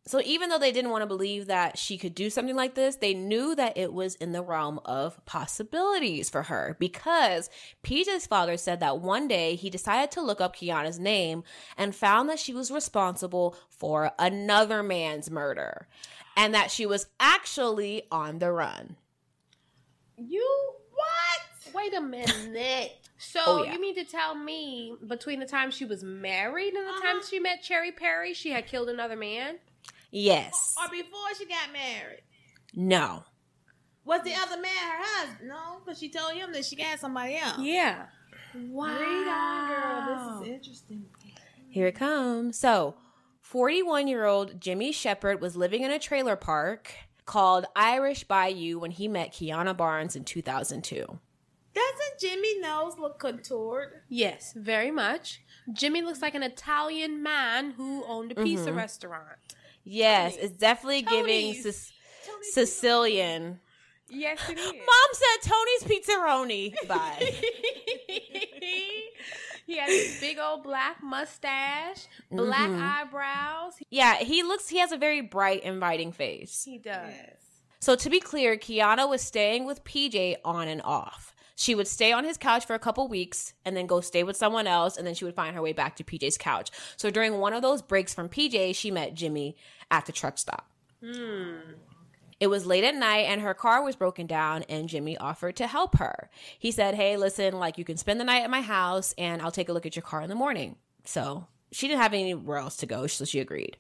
[0.09, 2.97] So even though they didn't want to believe that she could do something like this,
[2.97, 7.51] they knew that it was in the realm of possibilities for her because
[7.85, 11.45] PJ's father said that one day he decided to look up Keana's name
[11.77, 15.89] and found that she was responsible for another man's murder
[16.39, 18.97] and that she was actually on the run.
[20.17, 21.75] you what?
[21.75, 22.93] Wait a minute.
[23.21, 23.73] So Oh, yeah.
[23.75, 27.03] you mean to tell me between the time she was married and the Uh-huh.
[27.15, 29.57] time she met Cherry Perry, she had killed another man?
[30.11, 30.75] Yes.
[30.83, 32.23] Or before she got married?
[32.75, 33.25] No.
[34.05, 35.49] Was the other man her husband?
[35.49, 37.59] No, because she told him that she got somebody else.
[37.61, 38.07] Yeah.
[38.55, 38.87] Wow.
[38.99, 40.41] Read on, girl.
[40.41, 41.05] This is interesting.
[41.69, 42.59] Here it comes.
[42.59, 42.95] So,
[43.43, 46.93] 41 year old Jimmy Shepard was living in a trailer park
[47.27, 51.19] called Irish Bayou when he met Keana Barnes in 2002.
[51.75, 54.01] Doesn't Jimmy nose look contoured?
[54.09, 55.43] Yes, very much.
[55.75, 58.79] Jimmy looks like an Italian man who owned a pizza Mm-hmm.
[58.79, 59.37] restaurant.
[59.91, 61.63] Yes, it's definitely giving Tony's.
[61.63, 61.95] Sic-
[62.43, 63.59] Sicilian.
[64.11, 64.67] Yes, it is.
[64.73, 66.75] Mom said Tony's Pizzeroni.
[66.89, 67.35] Bye.
[69.67, 72.81] he has a big old black mustache, black Mhm.
[72.81, 73.75] eyebrows.
[73.91, 76.63] yeah, he looks, he has a very bright, inviting face.
[76.65, 77.13] He does.
[77.81, 81.35] So to be clear, Kiana was staying with PJ on and off.
[81.59, 84.37] She would stay on his couch for a couple weeks and then go stay with
[84.37, 86.71] someone else, and then she would find her way back to PJ's couch.
[86.97, 89.57] So during one of those breaks from PJ, she met Jimmy
[89.91, 90.71] at the truck stop.
[91.05, 91.57] Hmm.
[92.39, 95.67] It was late at night and her car was broken down, and Jimmy offered to
[95.67, 96.31] help her.
[96.61, 99.51] He said, Hey, listen, like you can spend the night at my house and I'll
[99.51, 100.77] take a look at your car in the morning.
[101.05, 103.79] So she didn't have anywhere else to go, so she agreed.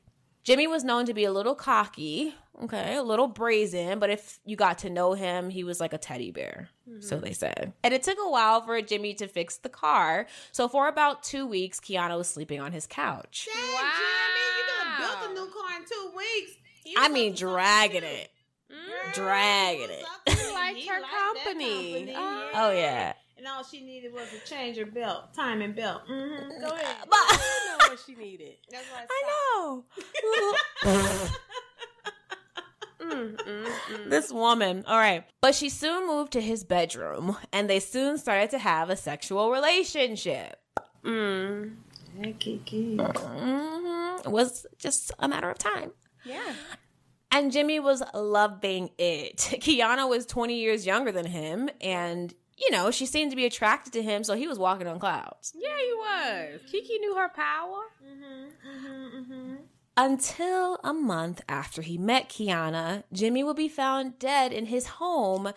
[0.48, 4.56] Jimmy was known to be a little cocky, okay, a little brazen, but if you
[4.56, 7.74] got to know him, he was like a teddy bear, so they said.
[7.84, 10.26] And it took a while for Jimmy to fix the car.
[10.52, 13.46] So for about two weeks, Keana was sleeping on his couch.
[13.52, 16.52] Dang, Jimmy, you could have built a new car in two weeks.
[16.82, 18.30] He I mean, up to something, dragging it.
[18.72, 19.12] Mm.
[19.12, 20.04] Dragging it.
[20.04, 22.14] up He liked her that company.
[22.16, 22.50] Oh.
[22.54, 23.12] Oh, yeah.
[23.38, 26.02] And all she needed was a change her belt, timing belt.
[26.10, 26.60] Mm-hmm.
[26.60, 26.96] Go ahead.
[27.08, 28.56] But- I know what she needed.
[28.70, 29.22] That's why I
[30.84, 31.28] know.
[33.00, 34.10] Mm, mm, mm.
[34.10, 34.84] this woman.
[34.86, 35.24] All right.
[35.40, 39.50] But she soon moved to his bedroom and they soon started to have a sexual
[39.52, 40.60] relationship.
[41.04, 41.76] Mm.
[42.20, 42.96] Hey, Kiki.
[42.96, 44.26] Mhm.
[44.26, 45.92] It was just a matter of time.
[46.24, 46.52] Yeah.
[47.30, 49.36] And Jimmy was loving it.
[49.62, 53.92] Keana was 20 years younger than him and you know, she seemed to be attracted
[53.94, 55.52] to him, so he was walking on clouds.
[55.54, 56.60] Yeah, he was.
[56.70, 57.82] Kiki knew her power.
[58.04, 59.54] Mm-hmm, mm-hmm, mm-hmm.
[59.96, 65.52] Until a month after he met Keana, Jimmy would be found dead in his home,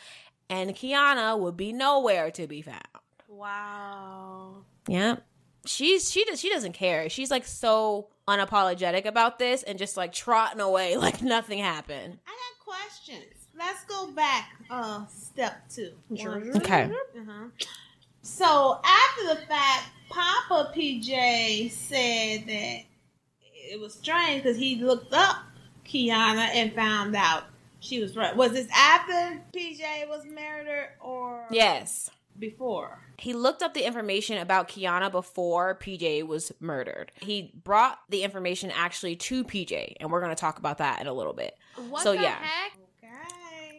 [0.50, 2.82] and Keana would be nowhere to be found.
[3.28, 4.66] Wow.
[4.88, 5.18] Yeah.
[5.66, 7.08] She's she does she doesn't care.
[7.10, 12.20] She's like so unapologetic about this and just like trotting away like nothing happened.
[12.26, 13.41] I got questions.
[13.64, 14.56] Let's go back.
[14.70, 15.92] Uh, step two.
[16.16, 16.42] Sure.
[16.58, 16.84] Okay.
[16.86, 17.46] Uh-huh.
[18.24, 22.80] So after the fact, Papa PJ said that
[23.54, 25.38] it was strange because he looked up
[25.86, 27.44] Keana and found out
[27.80, 28.36] she was right.
[28.36, 32.10] Was this after PJ was murdered or Yes.
[32.40, 33.00] before?
[33.18, 37.12] He looked up the information about Keana before PJ was murdered.
[37.22, 41.06] He brought the information actually to PJ, and we're going to talk about that in
[41.08, 41.56] a little bit.
[41.90, 42.36] What So, the yeah.
[42.42, 42.74] heck?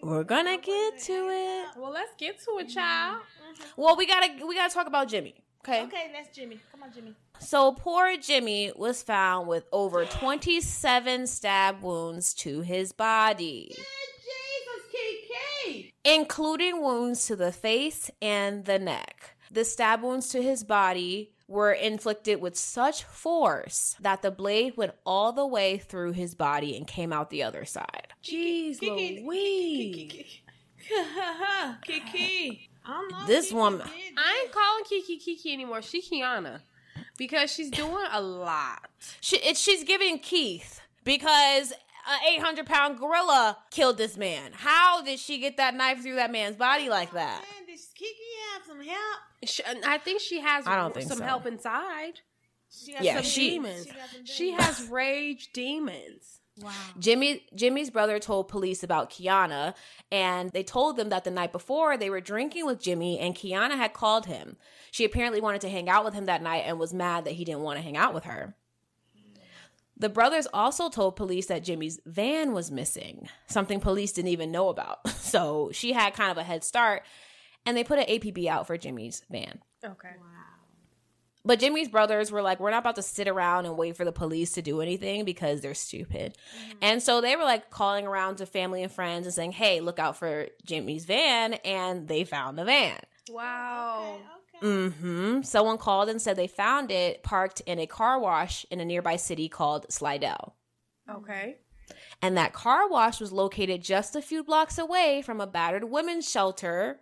[0.02, 1.68] We're to get to it.
[1.76, 3.20] Well, let's get to it, child.
[3.20, 3.80] Mm-hmm.
[3.80, 5.36] Well, we got to we got to talk about Jimmy.
[5.64, 5.84] Okay?
[5.84, 6.58] Okay, that's Jimmy.
[6.72, 7.14] Come on, Jimmy.
[7.38, 15.94] So poor Jimmy was found with over 27 stab wounds to his body, Jesus, Kiki.
[16.04, 19.36] including wounds to the face and the neck.
[19.52, 24.92] The stab wounds to his body were inflicted with such force that the blade went
[25.04, 28.08] all the way through his body and came out the other side.
[28.24, 29.22] Jeez Kiki.
[29.22, 30.40] Louise.
[31.84, 32.70] Kiki.
[32.84, 33.26] I don't know.
[33.26, 33.86] This woman-
[34.16, 35.82] I ain't calling Kiki Kiki anymore.
[35.82, 36.60] She Keana.
[37.18, 38.88] Because she's doing a lot.
[39.20, 41.72] She, it, she's giving Keith because
[42.08, 44.52] an 800 pound gorilla killed this man.
[44.54, 47.44] How did she get that knife through that man's body like that?
[47.72, 48.16] Man, did Kiki
[48.54, 49.18] have some help?
[49.44, 51.24] She, uh, I think she has I don't think some so.
[51.24, 52.20] help inside.
[52.70, 53.84] She has Yeah, some she- demons.
[53.86, 56.40] She some She has rage demons.
[56.60, 56.70] Wow.
[56.98, 59.74] Jimmy Jimmy's brother told police about Keana
[60.10, 63.76] and they told them that the night before they were drinking with Jimmy and Keana
[63.76, 64.56] had called him.
[64.90, 67.44] She apparently wanted to hang out with him that night and was mad that he
[67.46, 68.54] didn't want to hang out with her.
[69.96, 74.68] The brothers also told police that Jimmy's van was missing, something police didn't even know
[74.68, 74.98] about.
[75.32, 77.04] So she had kind of a head start
[77.66, 79.60] and they put an APB out for Jimmy's van.
[79.84, 80.10] Okay.
[80.18, 80.52] Wow.
[81.44, 84.12] But Jimmy's brothers were like, we're not about to sit around and wait for the
[84.12, 86.36] police to do anything because they're stupid.
[86.80, 89.98] And so they were like calling around to family and friends and saying, hey, look
[89.98, 91.54] out for Jimmy's van.
[91.64, 93.00] And they found the van.
[93.28, 94.18] Wow.
[94.54, 94.66] Okay.
[94.66, 95.42] Mm-hmm.
[95.42, 99.16] Someone called and said they found it parked in a car wash in a nearby
[99.16, 100.54] city called Slidell.
[101.10, 101.56] Okay.
[102.20, 106.30] And that car wash was located just a few blocks away from a battered women's
[106.30, 107.00] shelter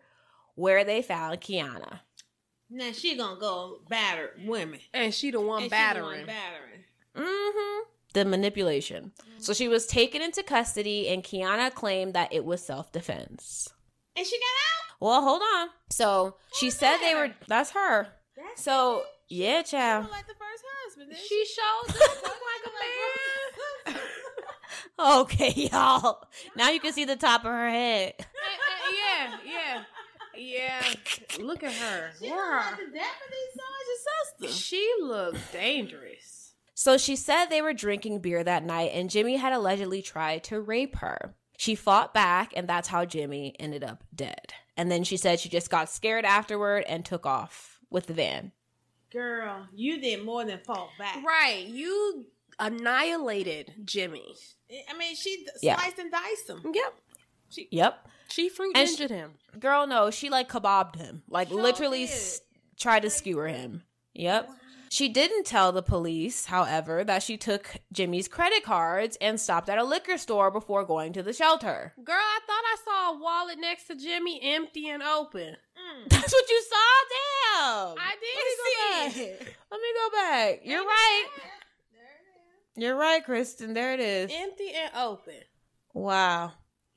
[0.55, 2.01] where they found Keana.
[2.71, 4.79] Now she gonna go batter women.
[4.95, 6.27] And she the one And she battering.
[6.27, 6.85] battering.
[7.17, 7.81] hmm
[8.15, 9.13] The manipulation.
[9.39, 13.69] So she was taken into custody, and Keana claimed that it was self defense.
[14.17, 14.97] And she got out.
[15.01, 15.69] Well, hold on.
[15.91, 17.31] So she said they were.
[17.49, 18.09] That's her.
[18.37, 20.05] That's So yeah, she child.
[20.05, 21.11] looked like the first husband.
[21.11, 24.01] didn't She showed up like a man.
[24.99, 26.23] Okay, y'all.
[26.57, 28.15] Now you can see the top of her head.
[28.93, 29.83] Yeah, yeah,
[30.37, 30.83] yeah.
[31.39, 32.11] Look at her.
[32.21, 32.37] She Wow.
[32.37, 34.53] looked like the deputy sister.
[34.59, 36.55] She looks dangerous.
[36.75, 40.61] So she said they were drinking beer that night, and Jimmy had allegedly tried to
[40.61, 41.35] rape her.
[41.59, 44.55] She fought back, and that's how Jimmy ended up dead.
[44.79, 48.53] And then she said she just got scared afterward and took off with the van.
[49.13, 51.23] Girl, you did more than fall back.
[51.23, 51.67] Right.
[51.67, 52.25] You
[52.59, 54.37] annihilated Jimmy.
[54.89, 55.77] I mean, she Yeah.
[55.79, 56.63] sliced and diced him.
[56.73, 56.95] Yep.
[57.71, 58.09] Yep.
[58.31, 59.33] She fruit And sh- him.
[59.59, 61.23] Girl, no, she like kebabbed him.
[61.29, 62.41] Like Sure literally s-
[62.79, 63.83] tried to skewer him.
[64.15, 64.51] Yep.
[64.93, 69.79] She didn't tell the police, however, that she took Jimmy's credit cards and stopped at
[69.79, 71.93] a liquor store before going to the shelter.
[72.03, 75.55] Girl, I thought I saw a wallet next to Jimmy empty and open.
[75.55, 76.09] Mm.
[76.09, 76.77] That's what you saw?
[77.09, 77.99] Damn.
[77.99, 79.39] I Let me did see go it.
[79.39, 79.57] back.
[79.71, 80.61] Let me go back.
[80.65, 81.25] You're right.
[81.95, 82.03] There
[82.77, 83.75] it You're right, Kristen.
[83.75, 84.31] There it is.
[84.35, 85.35] Empty and open.
[85.95, 86.53] Wow.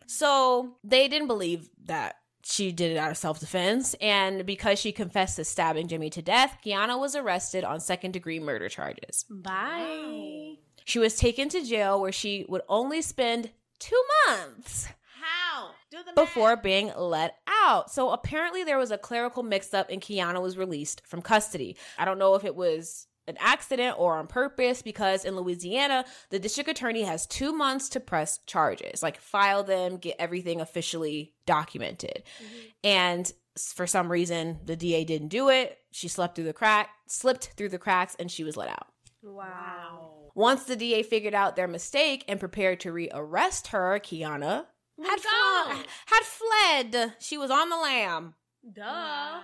[0.07, 3.95] So they didn't believe that she did it out of self defense.
[4.01, 8.39] And because she confessed to stabbing Jimmy to death, Keana was arrested on second degree
[8.39, 9.25] murder charges.
[9.29, 10.55] Bye.
[10.85, 14.87] She was taken to jail where she would only spend two months
[15.21, 15.71] How?
[15.89, 17.91] Do the before being let out.
[17.91, 21.77] So apparently there was a clerical mix up and Keana was released from custody.
[21.97, 26.39] I don't know if it was an accident or on purpose because in Louisiana, the
[26.39, 32.23] district attorney has two months to press charges, like file them, get everything officially documented.
[32.43, 32.67] Mm-hmm.
[32.83, 35.77] And for some reason, the DA didn't do it.
[35.91, 38.87] She slept through the crack, slipped through the cracks, and she was let out.
[39.21, 40.31] Wow.
[40.35, 44.65] Once the DA figured out their mistake and prepared to rearrest her, Keana
[45.01, 47.13] had, fl- had fled.
[47.19, 48.33] She was on the lam.
[48.71, 48.81] Duh.
[48.81, 49.41] Wow.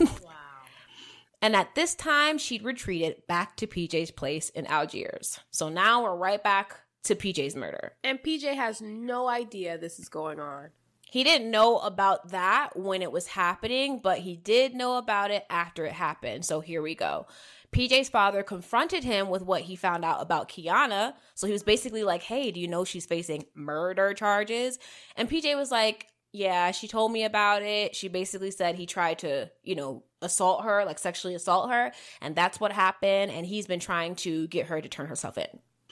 [0.00, 0.35] wow.
[1.46, 5.38] And at this time, she'd retreated back to PJ's place in Algiers.
[5.52, 7.92] So now we're right back to PJ's murder.
[8.02, 10.70] And PJ has no idea this is going on.
[11.08, 15.46] He didn't know about that when it was happening, but he did know about it
[15.48, 16.44] after it happened.
[16.44, 17.28] So here we go.
[17.70, 21.14] PJ's father confronted him with what he found out about Keana.
[21.36, 24.80] So he was basically like, Hey, do you know she's facing murder charges?
[25.14, 27.96] And PJ was like, Yeah, she told me about it.
[27.96, 31.92] She basically said he tried to, you know, assault her, like sexually assault her.
[32.20, 33.32] And that's what happened.
[33.32, 35.46] And he's been trying to get her to turn herself in.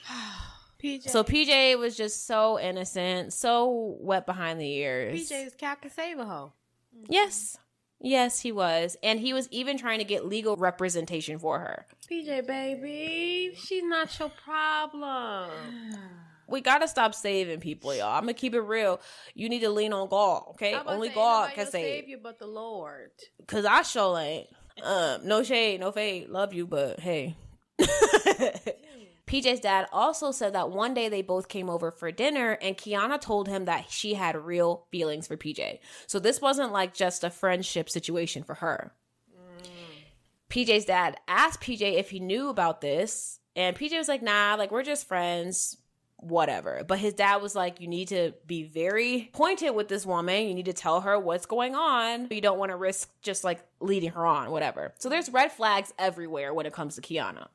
[0.83, 1.09] PJ.
[1.09, 5.19] So PJ was just so innocent, so wet behind the ears.
[5.19, 6.53] PJ is Captain Save-A-Ho.
[6.95, 7.11] Mm-hmm.
[7.11, 7.57] Yes.
[7.99, 8.97] Yes, he was.
[9.01, 11.87] And he was even trying to get legal representation for her.
[12.11, 15.49] PJ, baby, she's not your problem.
[16.47, 18.13] We gotta stop saving people, y'all.
[18.15, 18.99] I'm gonna keep it real.
[19.33, 20.73] You need to lean on God, okay?
[20.73, 21.71] I'm about to Only say, God can save.
[21.71, 23.11] save you but the Lord.
[23.47, 24.47] Cause I sure ain't.
[24.83, 26.29] Um, no shade, no fade.
[26.29, 27.35] Love you, but hey.
[29.27, 33.19] PJ's dad also said that one day they both came over for dinner and Keana
[33.19, 35.79] told him that she had real feelings for PJ.
[36.05, 38.93] So this wasn't like just a friendship situation for her.
[40.49, 44.71] PJ's dad asked PJ if he knew about this, and PJ was like, nah, like
[44.71, 45.77] we're just friends,
[46.27, 46.83] whatever.
[46.87, 50.47] But his dad was like, you need to be very pointed with this woman.
[50.47, 52.27] You need to tell her what's going on.
[52.31, 54.93] You don't want to risk just like leading her on, whatever.
[54.97, 57.47] So there's red flags everywhere when it comes to Keana.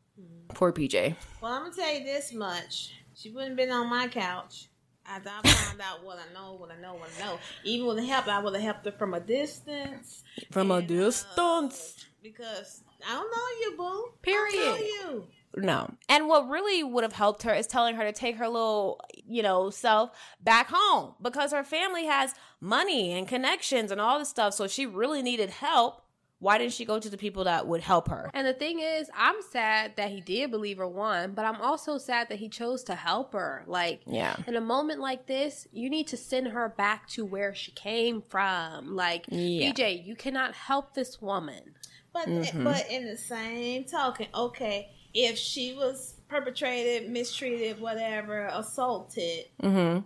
[0.54, 1.14] Poor PJ.
[1.40, 4.68] Well, I'm gonna tell you this much: she wouldn't have been on my couch
[5.06, 7.38] after I found out what I know, what I know, what I know.
[7.64, 10.22] Even with the help, I would have helped her from a distance.
[10.50, 12.06] From a And, uh, distance.
[12.22, 13.84] because I don't know you, boo.
[13.84, 15.22] I don't know Period.
[15.56, 15.62] You.
[15.62, 15.90] No.
[16.08, 19.42] And what really would have helped her is telling her to take her little, you
[19.42, 20.10] know, self
[20.42, 24.54] back home because her family has money and connections and all this stuff.
[24.54, 26.02] So if she really needed help,
[26.38, 28.30] why didn't she go to the people that would help her?
[28.32, 31.98] And the thing is, I'm sad that he did believe her one, but I'm also
[31.98, 33.62] sad that he chose to help her.
[33.66, 34.36] Like, Yeah.
[34.46, 38.22] in a moment like this, you need to send her back to where she came
[38.22, 38.96] from.
[38.96, 39.72] Like, Yeah.
[39.72, 41.74] PJ, you cannot help this woman.
[42.14, 42.64] But Mm-hmm.
[42.64, 50.00] but in the same token, okay, if she was perpetrated, mistreated, whatever, assaulted, Mm-hmm.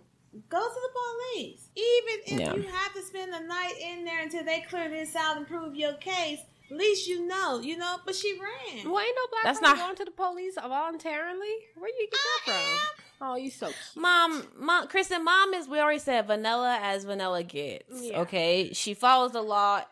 [0.49, 0.89] go to the
[1.33, 1.69] police.
[1.75, 2.53] Even if Yeah.
[2.55, 5.75] you have to spend the night in there until they clear this out and prove
[5.75, 6.39] your case,
[6.71, 7.97] at least you know, you know.
[8.05, 8.89] But she ran.
[8.89, 11.55] Well, ain't no black That's not- going to the police voluntarily.
[11.75, 13.05] Where do you get that from?
[13.21, 13.77] Oh, you so cute.
[13.95, 18.01] Mom, mom, Kristen, mom is, we already said vanilla as vanilla gets.
[18.01, 18.21] Yeah.
[18.21, 18.73] Okay.
[18.73, 19.83] She follows the law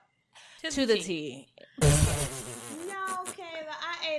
[0.71, 1.47] to, the T.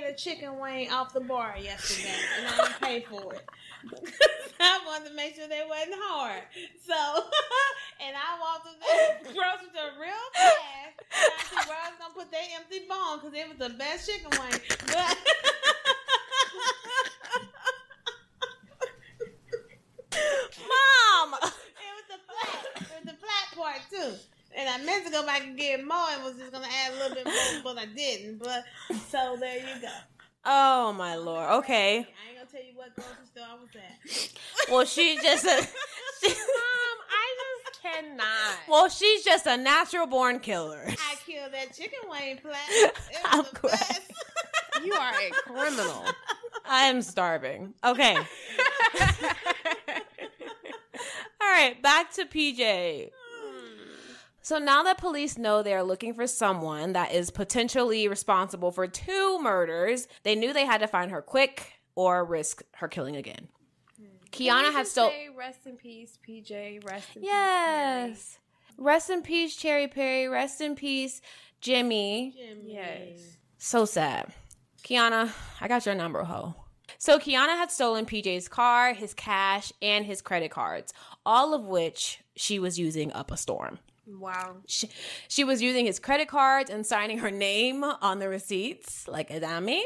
[0.05, 3.49] a chicken wing off the bar yesterday, and I didn't pay for it.
[4.59, 6.43] I wanted to make sure they wasn't hard.
[6.85, 6.93] So,
[8.05, 12.13] and I walked to the grocery store real fast, to see where I was gonna
[12.13, 14.61] put that empty bone because it was the best chicken wing.
[14.87, 15.17] But
[20.65, 21.33] Mom!
[21.33, 24.34] it was the flat, it was the flat part too.
[24.57, 26.95] And I meant to go back and get more and was just gonna add a
[26.95, 28.39] little bit more, but I didn't.
[28.39, 28.63] But
[29.09, 29.89] so there you go.
[30.45, 31.49] Oh, my Lord.
[31.63, 31.97] Okay.
[31.97, 34.31] I ain't gonna tell you what grocery store I was at.
[34.71, 35.49] Well, she just a.
[36.21, 37.35] she- Mom, I
[37.67, 38.57] just cannot.
[38.69, 40.83] well, she's just a natural born killer.
[40.87, 42.55] I killed that chicken wing plat.
[42.69, 43.77] It was I'm the glad.
[43.79, 44.11] best.
[44.85, 46.05] you are a criminal.
[46.67, 47.73] I am starving.
[47.83, 48.15] Okay.
[51.41, 53.11] All right, back to PJ.
[54.45, 58.85] So now that police know they are looking for someone that is potentially responsible for
[58.85, 63.47] two murders, they knew they had to find her quick or risk her killing again.
[63.97, 64.05] Hmm.
[64.31, 65.09] Keana had still.
[65.09, 66.87] Say, rest in peace, PJ.
[66.87, 67.27] Rest in peace.
[67.31, 68.37] Yes.
[68.77, 70.27] Rest in peace, Cherry Perry.
[70.27, 71.21] Rest in peace,
[71.59, 72.35] Jimmy.
[72.37, 72.71] Jimmy.
[72.71, 73.37] Yes.
[73.57, 74.31] So sad.
[74.83, 76.53] Keana, I got your number, ho.
[76.99, 80.93] So Keana had stolen PJ's car, his cash, and his credit cards,
[81.25, 83.79] all of which she was using up a storm.
[84.07, 84.57] Wow.
[84.67, 84.89] She,
[85.27, 89.39] she was using his credit cards and signing her name on the receipts, like a
[89.39, 89.83] dummy.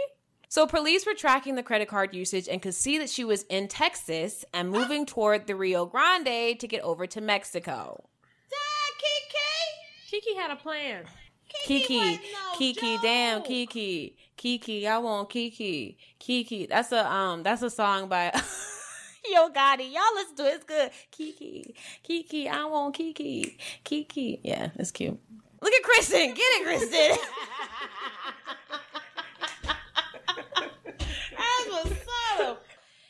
[0.50, 3.68] So police were tracking the credit card usage and could see that she was in
[3.68, 8.04] Texas and moving toward the Rio Grande to get over to Mexico.
[8.50, 8.98] Dad,
[10.10, 10.22] Kiki.
[10.22, 11.06] Kiki had a plan.
[11.66, 16.68] Kiki, wasn't no Kiki, damn Kiki, Kiki, I want Kiki, Kiki.
[16.68, 18.32] That's a um, that's a song by
[19.32, 19.92] Yo Gotti.
[19.92, 20.54] Y'all listen to it.
[20.56, 20.92] It's good.
[21.12, 24.40] Kiki, Kiki, I want Kiki, Kiki.
[24.44, 25.20] Yeah, it's cute.
[25.62, 26.34] Look at Kristen.
[26.34, 27.18] Get it, Kristen.
[31.38, 31.94] That was
[32.38, 32.58] subtle.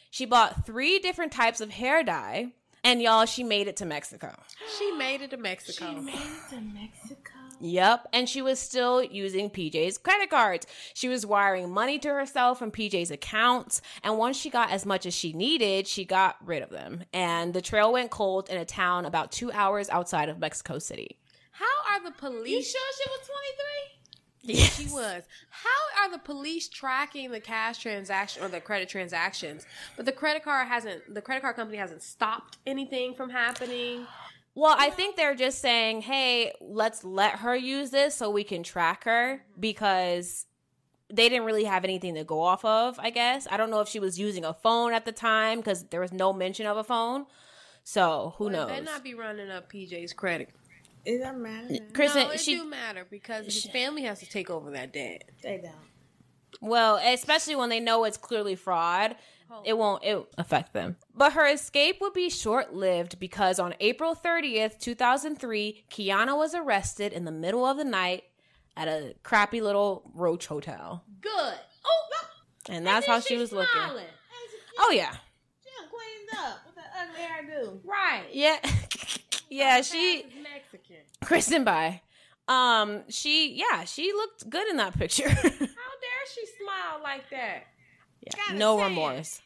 [0.10, 2.48] she bought three different types of hair dye,
[2.84, 4.36] and y'all, she made it to Mexico.
[4.78, 5.90] She made it to Mexico.
[5.90, 7.19] She made it to Mexico.
[7.62, 8.08] Yep.
[8.14, 10.66] And she was still using PJ's credit cards.
[10.94, 13.82] She was wiring money to herself from PJ's accounts.
[14.04, 17.04] And once she got as much as she needed, she got rid of them.
[17.14, 21.18] And the trail went cold in a town about two hours outside of Mexico City.
[21.52, 22.50] How are the police?
[22.50, 22.72] You police?
[22.72, 24.00] sure she was 23?
[24.42, 24.78] Yes.
[24.78, 25.24] She was.
[25.50, 29.66] How are the police tracking the cash transaction or the credit transactions?
[29.98, 31.14] But the credit card hasn't.
[31.14, 34.08] The credit card company hasn't stopped anything from happening.
[34.56, 38.64] Well, I think they're just saying, hey, let's let her use this so we can
[38.64, 40.46] track her because
[41.12, 43.48] they didn't really have anything to go off of, I guess.
[43.50, 46.12] I don't know if she was using a phone at the time because there was
[46.12, 47.26] no mention of a phone.
[47.84, 48.70] So who Well, knows?
[48.70, 50.50] It better not be running up PJ's credit.
[51.06, 51.70] It doesn't matter.
[51.70, 51.80] now.
[51.94, 55.24] Kristen, no, it she do matter because his family has to take over that debt.
[55.42, 55.74] They don't.
[56.62, 59.16] Well, especially when they know it's clearly fraud,
[59.66, 60.96] it won't it affect them.
[61.16, 67.26] But her escape would be short-lived because on April 30th, 2003, Kiana was arrested in
[67.26, 68.24] the middle of the night
[68.78, 71.04] at a crappy little roach hotel.
[71.22, 71.32] Good.
[71.86, 72.28] Oh,
[72.70, 73.82] And that's how she was looking.
[74.80, 75.12] Oh yeah.
[75.64, 77.80] She cleaned up with that ugly hairdo.
[77.84, 78.24] Right.
[78.32, 78.58] Yeah.
[79.50, 80.98] yeah, she Is Mexican.
[81.22, 82.02] Kristen by.
[82.48, 85.30] Um she yeah, she looked good in that picture.
[85.30, 87.64] How dare she smile like that?
[88.22, 88.90] Yeah, no tan.
[88.90, 89.42] remorse.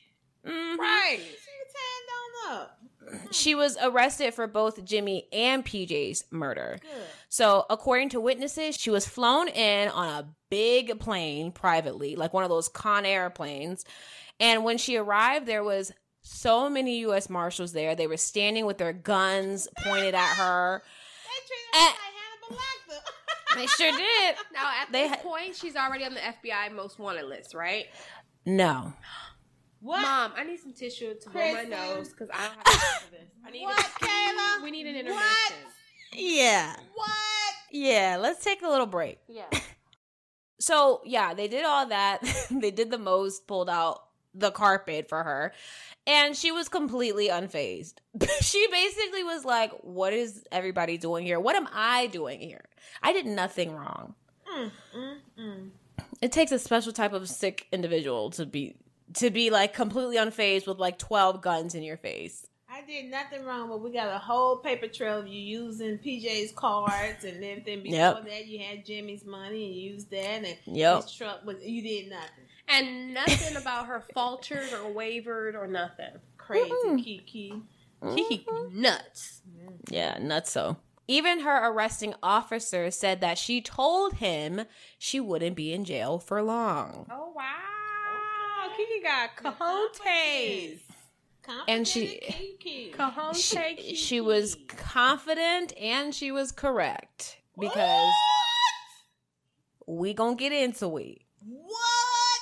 [0.45, 0.78] Mhm.
[0.78, 1.19] Right.
[1.19, 2.80] She tanned on up.
[3.32, 6.78] She was arrested for both Jimmy and PJ's murder.
[6.82, 6.89] Good.
[7.30, 12.43] So, according to witnesses, she was flown in on a big plane privately, like one
[12.43, 13.84] of those Con Air planes.
[14.39, 17.30] And when she arrived, there was so many U.S.
[17.30, 17.93] Marshals there.
[17.95, 20.82] They were standing with their guns pointed at her.
[21.26, 21.86] They treated her Eh.
[21.86, 23.55] like Hannibal Lecter.
[23.55, 24.36] They sure did.
[24.53, 27.86] Now at They this ha- point, she's already on the FBI most wanted list, right?
[28.46, 28.94] No.
[29.80, 30.02] what?
[30.02, 33.12] Mom, I need some tissue to blow my nose because I don't have time for
[33.12, 33.30] this.
[33.46, 34.64] I need What, Kayla?
[34.64, 35.24] We need an intervention.
[35.64, 36.20] What?
[36.20, 36.76] Yeah.
[36.94, 37.54] What?
[37.72, 38.18] Yeah.
[38.20, 39.20] Let's take a little break.
[39.28, 39.46] Yeah.
[40.60, 42.22] So, yeah, they did all that.
[42.52, 45.52] they did the most, pulled out the carpet for her.
[46.08, 47.96] And she was completely unfazed.
[48.39, 51.38] she basically was like, What is everybody doing here?
[51.38, 52.64] What am I doing here?
[53.02, 54.16] I did nothing wrong.
[54.48, 55.12] Mm, mm, mm.
[56.22, 58.76] It takes a special type of sick individual to be
[59.16, 62.47] to be like completely unfazed with like 12 guns in your face.
[62.70, 66.51] I did nothing wrong, but we got a whole paper trail of you using PJ's
[66.53, 67.84] cards and everything.
[67.84, 68.26] Before Yep.
[68.26, 71.03] that, you had Jimmy's money and you used that, and Yep.
[71.03, 72.45] his truck was you did nothing.
[72.68, 76.14] And nothing about her faltered or wavered or nothing.
[76.38, 77.03] Crazy Woohoo.
[77.03, 77.53] Kiki.
[78.01, 78.16] Mm-hmm.
[78.16, 79.41] Kiki nuts.
[79.89, 80.78] Yeah, nuts so.
[81.08, 84.62] Even her arresting officer said that she told him
[84.97, 87.08] she wouldn't be in jail for long.
[87.12, 88.74] Oh wow.
[88.78, 90.80] Kiki got cojones.
[91.68, 92.20] And she-
[92.60, 92.93] Kiki.
[92.97, 93.36] Cojones.
[93.36, 93.95] She, Kiki.
[93.95, 98.10] she was confident and she was correct because
[99.86, 101.20] we gonna get into it.
[101.45, 102.41] what?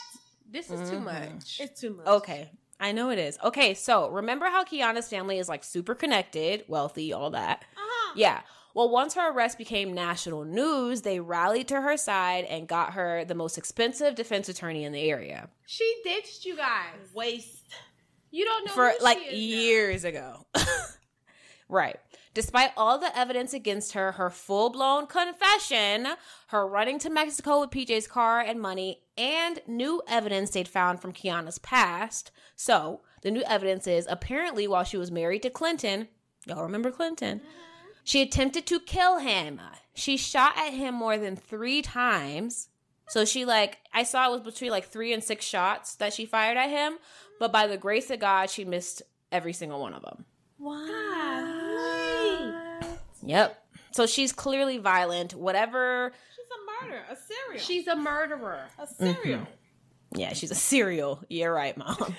[0.50, 1.04] This is too Mhm.
[1.06, 1.60] much.
[1.60, 2.06] It's too much.
[2.08, 2.52] Okay.
[2.80, 3.38] I know it is.
[3.44, 7.64] Okay, so remember how Keana's family is like super connected, wealthy, all that?
[7.76, 7.88] Uh-huh.
[8.16, 8.42] Yeah.
[8.74, 13.26] Well, once her arrest became national news, they rallied to her side and got her
[13.26, 17.14] the most expensive defense attorney in the area She ditched you guys.
[17.14, 17.66] Waste.
[18.32, 19.38] You don't know for who she like is now.
[19.38, 20.46] years ago.
[21.70, 21.98] right.
[22.34, 26.08] Despite all the evidence against her, her full blown confession,
[26.48, 31.12] her running to Mexico with PJ's car and money, and new evidence they'd found from
[31.12, 32.32] Keana's past.
[32.56, 36.08] So, the new evidence is apparently while she was married to Clinton,
[36.46, 37.40] y'all remember Clinton?
[37.40, 37.71] Mm-hmm.
[38.04, 39.60] She attempted to kill him.
[39.94, 42.70] She shot at him more than three times.
[43.10, 46.26] So she like I saw it was between like three and six shots that she
[46.26, 46.98] fired at him,
[47.40, 50.26] but by the grace of God, she missed every single one of them.
[50.64, 52.54] Golly.
[53.24, 53.58] Yep.
[53.92, 55.36] So she's clearly violent.
[55.36, 56.14] Whatever.
[56.36, 57.62] She's a murderer, a serial.
[57.62, 58.64] She's a murderer.
[58.80, 59.42] a serial.
[59.42, 60.20] Mm-hmm.
[60.20, 61.24] Yeah, she's a serial.
[61.30, 61.98] You're right, mom.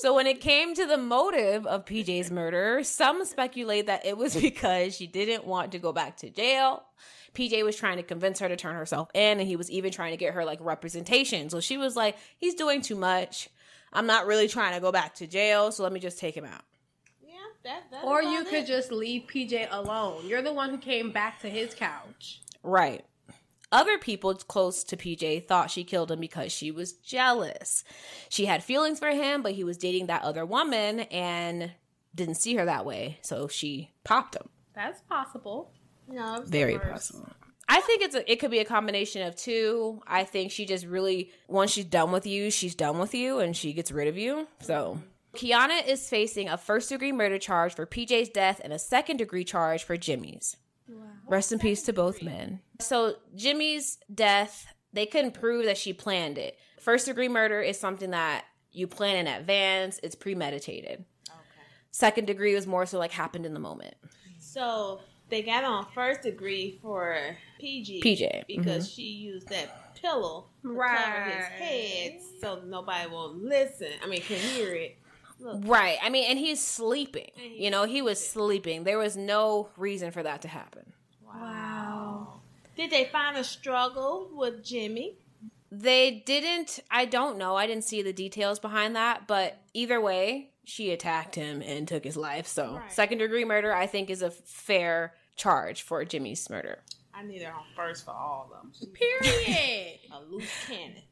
[0.00, 4.34] so when it came to the motive of PJ's murder, some speculate that it was
[4.40, 6.84] because she didn't want to go back to jail.
[7.34, 10.12] PJ was trying to convince her to turn herself in, and he was even trying
[10.12, 11.50] to get her like representation.
[11.50, 13.50] So she was like, "He's doing too much.
[13.92, 16.46] I'm not really trying to go back to jail, so let me just take him
[16.46, 16.62] out."
[17.22, 17.34] Yeah,
[17.64, 20.26] that, that's Or you about could just leave PJ alone.
[20.26, 22.40] You're the one who came back to his couch.
[22.62, 23.04] Right.
[23.72, 27.84] Other people close to PJ thought she killed him because she was jealous.
[28.28, 31.70] She had feelings for him, but he was dating that other woman and
[32.14, 34.48] didn't see her that way, so she popped him.
[34.74, 35.72] That's possible.
[36.08, 37.28] no, it Very possible.
[37.68, 40.00] I think it's a, it could be a combination of two.
[40.04, 43.56] I think she just really once she's done with you, she's done with you and
[43.56, 44.48] she gets rid of you.
[44.60, 44.98] So
[45.36, 49.44] Keana is facing a first degree murder charge for PJ's death and a second degree
[49.44, 50.56] charge for Jimmy's.
[51.28, 52.60] Rest in peace to both men.
[52.80, 56.56] So Jimmy's death, they couldn't prove that she planned it.
[56.80, 61.04] First degree murder is something that you plan in advance, it's premeditated.
[61.28, 61.66] Okay.
[61.90, 63.94] Second degree was more so like happened in the moment.
[64.38, 68.02] So they got on first degree for PG.
[68.02, 68.94] PJ, because mhm.
[68.94, 73.92] she used that pillow to cover his head so nobody will listen.
[74.02, 74.98] I mean, can hear it.
[75.40, 75.98] Look, Right.
[76.02, 77.30] I mean, and he's sleeping.
[77.36, 78.84] And he's You know, he was sleeping.
[78.84, 80.92] There was no reason for that to happen.
[81.26, 82.40] wow.
[82.76, 85.16] Did they find a struggle with Jimmy?
[85.72, 87.54] They didn't, I don't know.
[87.56, 92.04] I didn't see the details behind that, but either way, she attacked him and took
[92.04, 92.46] his life.
[92.46, 92.92] So, Right.
[92.92, 96.82] second degree murder, I think, is a fair charge for Jimmy's murder.
[97.14, 98.92] I need her on first for all of them.
[98.94, 99.98] Period.
[100.12, 101.02] a loose cannon.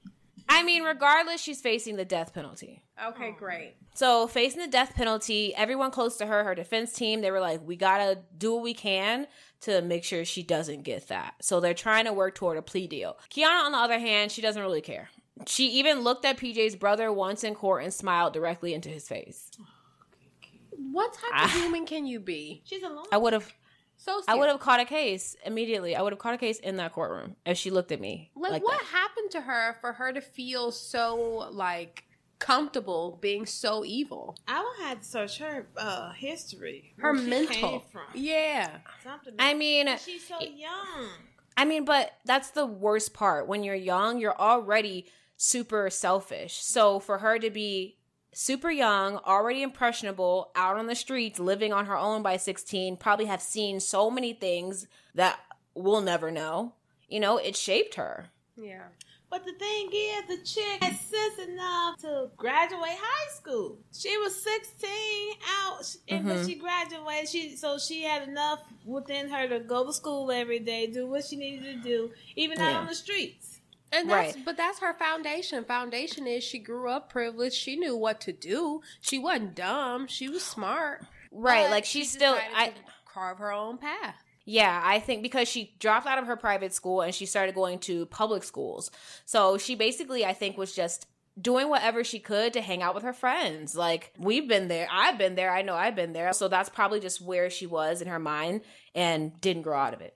[0.49, 2.82] I mean, regardless, she's facing the death penalty.
[3.09, 3.74] okay, great.
[3.94, 7.61] So, facing the death penalty, everyone close to her, her defense team, they were like,
[7.66, 9.26] we gotta do what we can
[9.62, 11.34] to make sure she doesn't get that.
[11.42, 13.18] So, they're trying to work toward a plea deal.
[13.30, 15.11] Keana, on the other hand, she doesn't really care.
[15.46, 19.51] She even looked at PJ's brother once in court and smiled directly into his face.
[20.70, 21.44] What type Ah.
[21.44, 22.62] of human can you be?
[22.64, 23.07] She's alone.
[23.12, 23.53] I would have
[24.01, 25.94] So I would have caught a case immediately.
[25.96, 28.30] I would have caught a case in that courtroom if she looked at me.
[28.36, 28.86] Like, Like, what that.
[28.86, 32.05] happened to her for her to feel so like
[32.38, 34.36] comfortable being so evil?
[34.46, 36.94] I would have to search her uh, history.
[36.99, 37.55] Her where she mental.
[37.55, 38.05] came from.
[38.14, 38.78] Yeah.
[39.03, 39.34] Something.
[39.38, 41.09] I mean, she's so young.
[41.57, 43.49] I mean, but that's the worst part.
[43.49, 46.55] When you're young, you're already super selfish.
[46.62, 47.97] So for her to be
[48.33, 53.26] super young, already impressionable, out on the streets, living on her own by 16, probably
[53.26, 55.41] have seen so many things that
[55.74, 56.74] we'll never know.
[57.09, 58.31] You know, it shaped her.
[58.57, 58.85] Yeah.
[59.31, 63.79] But the thing is, the chick had sense enough to graduate high school.
[63.93, 66.29] She was 16 out, and Mhm.
[66.29, 67.29] but she graduated.
[67.29, 71.26] She so she had enough within her to go to school every day, do what
[71.26, 73.47] she needed to do, even out on the streets.
[73.93, 74.45] And that's Right.
[74.45, 75.64] but that's her foundation.
[75.64, 77.55] Foundation is she grew up privileged.
[77.57, 78.82] She knew what to do.
[79.01, 80.07] She wasn't dumb.
[80.07, 81.05] She was smart.
[81.30, 81.70] Right.
[81.70, 82.72] Like she still I
[83.07, 84.22] carve her own path.
[84.45, 87.80] Yeah, I think because she dropped out of her private school and she started going
[87.80, 88.91] to public schools.
[89.26, 91.07] So she basically, I think, was just
[91.39, 93.76] doing whatever she could to hang out with her friends.
[93.76, 94.89] Like, we've been there.
[94.91, 95.51] I've been there.
[95.53, 96.32] I know I've been there.
[96.32, 98.62] So that's probably just where she was in her mind
[98.95, 100.14] and didn't grow out of it.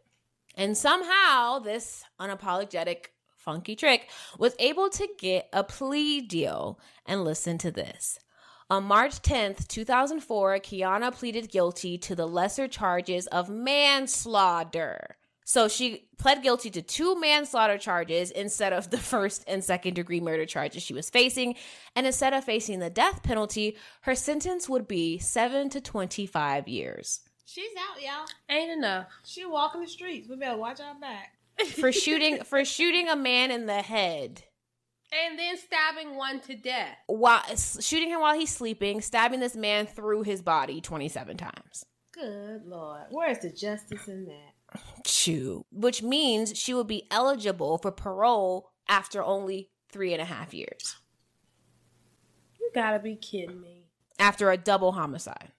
[0.57, 3.07] And somehow, this unapologetic,
[3.43, 6.78] funky trick was able to get a plea deal.
[7.07, 8.18] And listen to this.
[8.70, 15.16] On March 10th, 2004, Keana pleaded guilty to the lesser charges of manslaughter.
[15.45, 20.20] So she pled guilty to two manslaughter charges instead of the first and second degree
[20.20, 21.57] murder charges she was facing.
[21.95, 27.20] And instead of facing the death penalty, her sentence would be 7 to 25 years
[27.53, 28.26] She's out, y'all.
[28.49, 29.09] Ain't enough.
[29.26, 30.26] She walking the streets.
[30.26, 31.34] We better watch our back.
[31.69, 34.45] For shooting for shooting a man in the head.
[35.13, 36.97] And then stabbing one to death.
[37.07, 41.85] While shooting him while he's sleeping, stabbing this man through his body 27 times.
[42.13, 44.81] Good lord, where's the justice in that?
[45.07, 45.67] Shoot.
[45.71, 50.97] Which means she would be eligible for parole after only three and a half years.
[52.59, 53.89] You gotta be kidding me.
[54.19, 55.53] After a double homicide.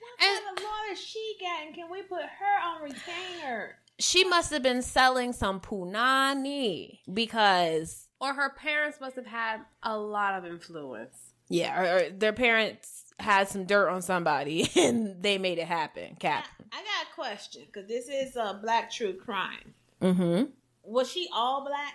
[0.00, 3.76] What kind of lawyer she got, and can we put her on retainer?
[3.98, 9.96] She must have been selling some punani because, Or her parents must have had a
[9.98, 11.16] lot of influence.
[11.48, 16.10] yeah, or, or their parents had some dirt on somebody and they made it happen.
[16.12, 16.44] I, Cap.
[16.72, 19.74] I got a question because this is a black true crime.
[20.02, 20.50] Mm-hmm.
[20.84, 21.94] Was she all black?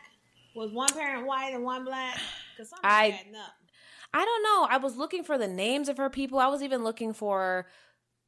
[0.56, 2.18] Was one parent white and one black?
[2.58, 3.54] Because I- adding up.
[4.14, 4.68] I don't know.
[4.70, 6.40] I was looking for the names of her people.
[6.40, 7.68] I was even looking for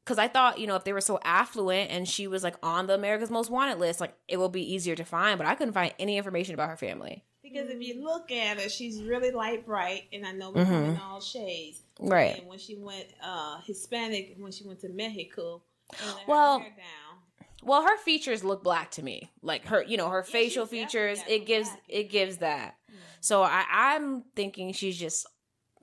[0.04, 2.86] because I thought, you know, if they were so affluent and she was like on
[2.86, 5.38] the America's Most Wanted list, like it would be easier to find.
[5.38, 7.24] But I couldn't find any information about her family.
[7.42, 10.90] Because if you look at her, she's really light bright, and I know we're coming
[10.92, 11.82] in all shades.
[12.00, 12.38] Right.
[12.38, 15.62] And when she went uh Hispanic, when she went to Mexico,
[15.98, 17.48] and let her Well, hair down.
[17.62, 19.30] Well, her features look black to me.
[19.40, 21.20] Like her, you know, her Yeah, facial features.
[21.26, 21.82] It gives black.
[21.88, 22.76] it gives that.
[23.20, 25.26] So I, I'm thinking she's just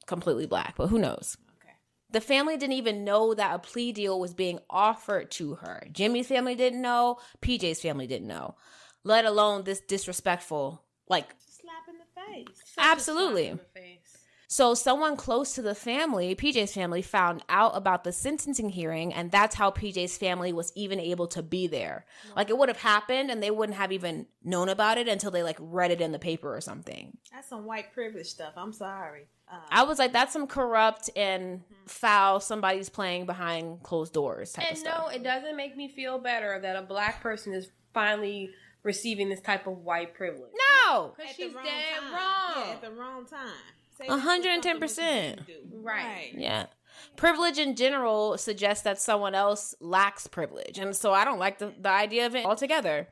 [0.05, 1.38] completely black, but who knows?
[2.12, 5.88] The family didn't even know that a plea deal was being offered to her.
[5.91, 7.20] Jimmy's family didn't know.
[7.41, 8.55] PJ's family didn't know.
[9.03, 10.84] Let alone this disrespectful.
[11.07, 12.57] Like Slap in the face.
[12.76, 13.47] Such Absolutely.
[13.47, 14.18] slap in the face.
[14.51, 19.32] So, someone close to the family, PJ's family, found out about the sentencing hearing, and
[19.32, 22.05] that's how PJ's family was even able to be there.
[22.36, 25.41] Like, it would have happened, and they wouldn't have even known about it until they
[25.41, 27.18] like read it in the paper or something.
[27.32, 28.51] That's some white privilege stuff.
[28.57, 29.28] I'm sorry.
[29.52, 32.39] Uh, I was like, that's some corrupt and foul.
[32.39, 34.99] Somebody's playing behind closed doors type of And stuff.
[35.02, 38.52] no, it doesn't make me feel better that a black person is finally
[38.84, 40.52] receiving this type of white privilege.
[40.88, 42.14] No, Because she's wrong dead time.
[42.14, 42.66] wrong.
[42.68, 43.49] Yeah, at the wrong time.
[43.97, 44.64] Say this was 110%.
[44.64, 45.78] something what you didn't do.
[45.82, 46.32] Right.
[46.36, 46.66] Yeah.
[47.16, 50.78] Privilege in general suggests that someone else lacks privilege.
[50.78, 53.08] And so I don't like the, the idea of it altogether.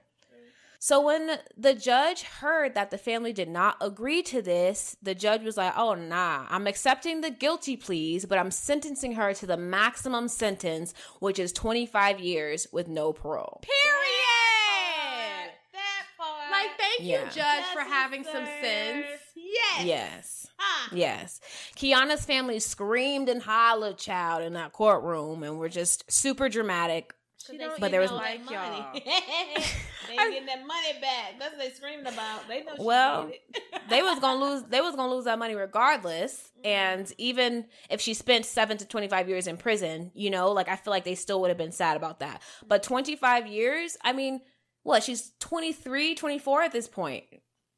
[0.81, 5.43] So when the judge heard that the family did not agree to this, the judge
[5.43, 9.57] was like, oh, nah, I'm accepting the guilty pleas, but I'm sentencing her to the
[9.57, 13.61] maximum sentence, which is 25 years with no parole.
[13.61, 15.51] Period.
[15.73, 16.49] That part.
[16.49, 17.25] Like, thank Yeah.
[17.25, 19.05] you, Judge, for having some sense.
[19.35, 19.85] Yes.
[19.85, 20.47] Yes.
[20.57, 20.89] Huh.
[20.95, 21.41] Yes.
[21.75, 27.13] Keana's family screamed and hollered, child, in that courtroom, and were just super dramatic.
[27.49, 28.55] She They don't But there was- like money.
[28.55, 28.93] y'all.
[30.07, 31.39] they getting that money back.
[31.39, 32.47] That's what they screaming about.
[32.47, 33.31] They know she Well,
[33.89, 36.67] they was gonna lose they was gonna lose that money regardless mm-hmm.
[36.67, 40.75] and even if she spent 7 to 25 years in prison you know like i
[40.75, 42.93] feel like they still would have been sad about that but mm-hmm.
[42.93, 44.41] 25 years i mean
[44.83, 47.23] what she's 23 24 at this point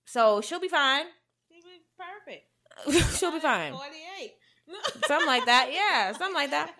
[0.05, 1.05] so she'll be fine
[1.49, 3.17] She was perfect.
[3.17, 4.33] she'll be fine 48.
[5.07, 6.73] something like that yeah something like that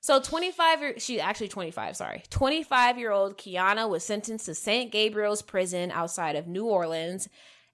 [0.00, 4.90] so 25 year she actually 25 sorry 25 year old keana was sentenced to st
[4.90, 7.28] gabriel's prison outside of new orleans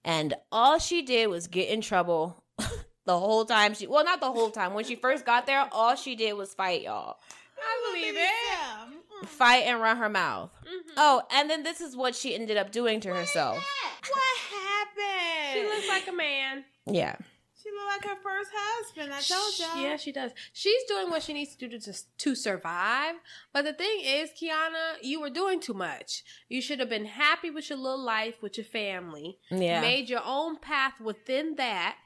[0.05, 2.43] and all she did was get in trouble
[3.07, 5.95] the whole time she well not the whole time when she first got there all
[5.95, 7.17] she did was fight y'all
[7.59, 8.21] I believe it.
[8.21, 8.87] Yeah.
[9.23, 9.27] Mm.
[9.27, 10.93] fight and run her mouth Mhm.
[10.97, 15.53] oh and then this is what she ended up doing to herself What happened?
[15.55, 16.65] She looks like a man.
[16.87, 17.17] yeah
[17.77, 19.13] She looked like her first husband.
[19.13, 19.83] I told y'all.
[19.83, 20.31] Yeah, she does.
[20.53, 23.17] She's doing what she needs to do to to survive.
[23.53, 26.25] But the thing is, Keana, you were doing too much.
[26.49, 29.39] You should have been happy with your little life, with your family.
[29.51, 31.99] yeah Made your own path within that,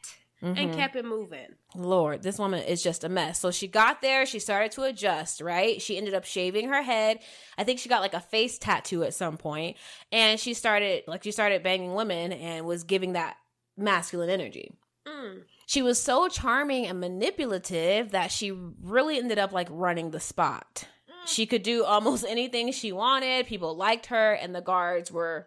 [0.42, 0.74] and Mhm.
[0.74, 1.54] kept it moving.
[1.76, 3.38] Lord, this woman is just a mess.
[3.40, 5.80] So she got there, she started to adjust, right?
[5.80, 7.20] She ended up shaving her head.
[7.58, 9.76] I think she got like a face tattoo at some point,
[10.10, 13.36] and she started like she started banging women and was giving that
[13.76, 14.72] masculine energy.
[15.06, 15.44] Mm.
[15.70, 20.88] She was so charming and manipulative that she really ended up like running the spot.
[21.08, 21.28] Mm.
[21.28, 23.46] She could do almost anything she wanted.
[23.46, 25.46] People liked her and the guards were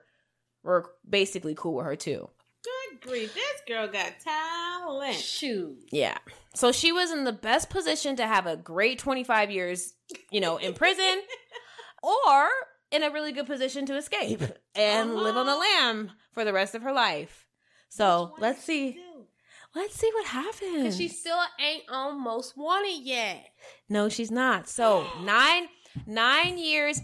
[0.63, 2.29] were basically cool with her too.
[2.63, 3.33] Good grief.
[3.33, 5.15] This girl got talent.
[5.15, 5.89] Shoot.
[5.91, 6.17] Yeah.
[6.55, 9.93] So she was in the best position to have a great 25 years,
[10.31, 11.21] you know, in prison
[12.01, 12.47] or
[12.91, 14.41] in a really good position to escape
[14.73, 15.81] and live on the uh-huh.
[15.81, 17.45] lam for the rest of her life.
[17.89, 18.99] So let's did she see.
[19.75, 20.83] Let's see what happens.
[20.83, 23.49] Cause she still ain't on most wanted yet.
[23.89, 24.69] no, she's not.
[24.69, 25.67] So nine
[26.05, 27.01] nine years.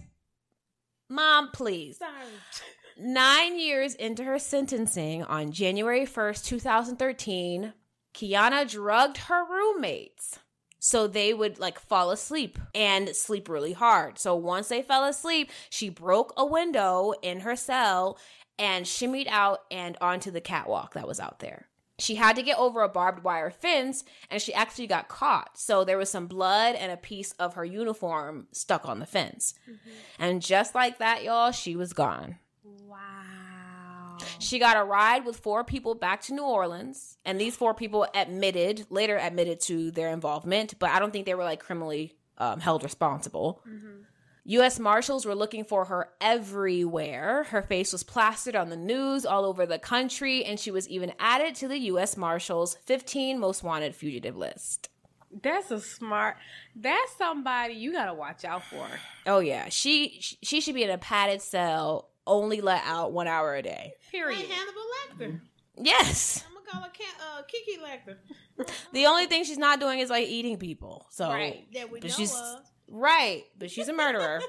[1.09, 1.97] Mom, please.
[1.97, 2.13] Sorry.
[2.97, 7.73] Nine years into her sentencing on January 1st, 2013,
[8.13, 10.37] Keana drugged her roommates
[10.79, 14.19] so they would like fall asleep and sleep really hard.
[14.19, 18.17] So once they fell asleep, she broke a window in her cell
[18.57, 21.67] and shimmied out and onto the catwalk that was out there.
[21.99, 25.57] She had to get over a barbed wire fence and she actually got caught.
[25.57, 29.53] So there was some blood and a piece of her uniform stuck on the fence.
[30.17, 32.37] And just like that, y'all, she was gone.
[32.63, 34.17] Wow.
[34.39, 38.05] She got a ride with four people back to New Orleans, and these four people
[38.13, 42.59] admitted, later admitted to their involvement, but I don't think they were like criminally um,
[42.59, 43.61] held responsible.
[44.53, 44.79] U.S.
[44.79, 47.43] Marshals were looking for her everywhere.
[47.49, 51.13] Her face was plastered on the news all over the country, and she was even
[51.19, 52.17] added to the U.S.
[52.17, 54.89] Marshals 15 most wanted fugitive list.
[55.43, 56.37] That's a smart.
[56.75, 58.87] That's somebody you gotta watch out for.
[59.27, 63.53] Oh yeah, she she should be in a padded cell, only let out one hour
[63.55, 63.93] a day.
[63.93, 64.49] Like Period.
[64.49, 64.81] Hannibal
[65.37, 65.41] Lecter.
[65.77, 66.43] Yes.
[66.47, 68.17] I'm gonna call her Can- uh, Kiki Lecter.
[68.93, 71.05] The only thing she's not doing is like eating people.
[71.11, 71.65] So Right.
[71.75, 72.61] That we But know she's- of.
[72.89, 74.41] Right, but she's a murderer.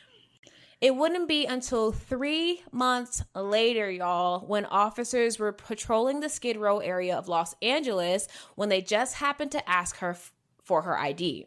[0.80, 6.78] it wouldn't be until three months later, y'all, when officers were patrolling the Skid Row
[6.78, 11.46] area of Los Angeles when they just happened to ask her f- for her ID.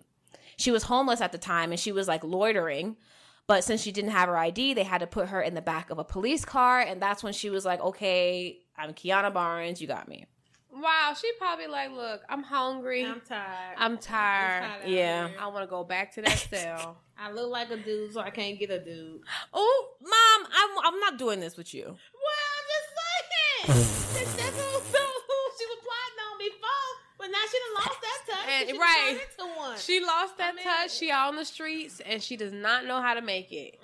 [0.58, 2.98] She was homeless at the time and she was like loitering.
[3.48, 5.92] But since she didn't have her ID, they had to put her in the back
[5.92, 6.82] of a police car.
[6.82, 9.80] And that's when she was like, okay, I'm Keana Barnes.
[9.80, 10.26] You got me.
[10.76, 13.06] Wow, she probably like, look, I'm hungry.
[13.06, 13.76] I'm tired.
[13.78, 14.64] I'm tired.
[14.64, 15.28] I'm tired Yeah.
[15.30, 15.38] here.
[15.40, 16.98] I want to go back to that cell.
[17.18, 19.22] I look like a dude, so I can't get a dude.
[19.54, 21.86] Oh, mom, I'm, I'm not doing this with you.
[21.86, 24.14] Well, I'm just saying.
[24.14, 28.22] that's, that's who, who she was plotting on before, but now she done lost that
[28.28, 28.50] touch.
[28.60, 29.06] And- she right.
[29.08, 29.78] turned into one.
[29.80, 30.92] She lost that I mean- touch.
[30.92, 33.80] She out on the streets and she does not know how to make it.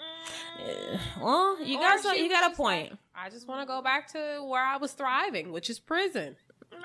[0.60, 2.90] Eh, Well, you Or got some, she you got a point.
[2.92, 6.36] like, I just want to go back to where I was thriving, which is prison.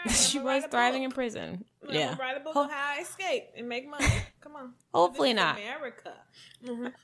[0.30, 1.64] She was thriving in prison.
[1.86, 2.16] I'm Yeah.
[2.18, 4.06] write a book on how I escape and make money.
[4.40, 4.72] Come on.
[4.94, 5.56] Hopefully not.
[5.58, 6.12] America.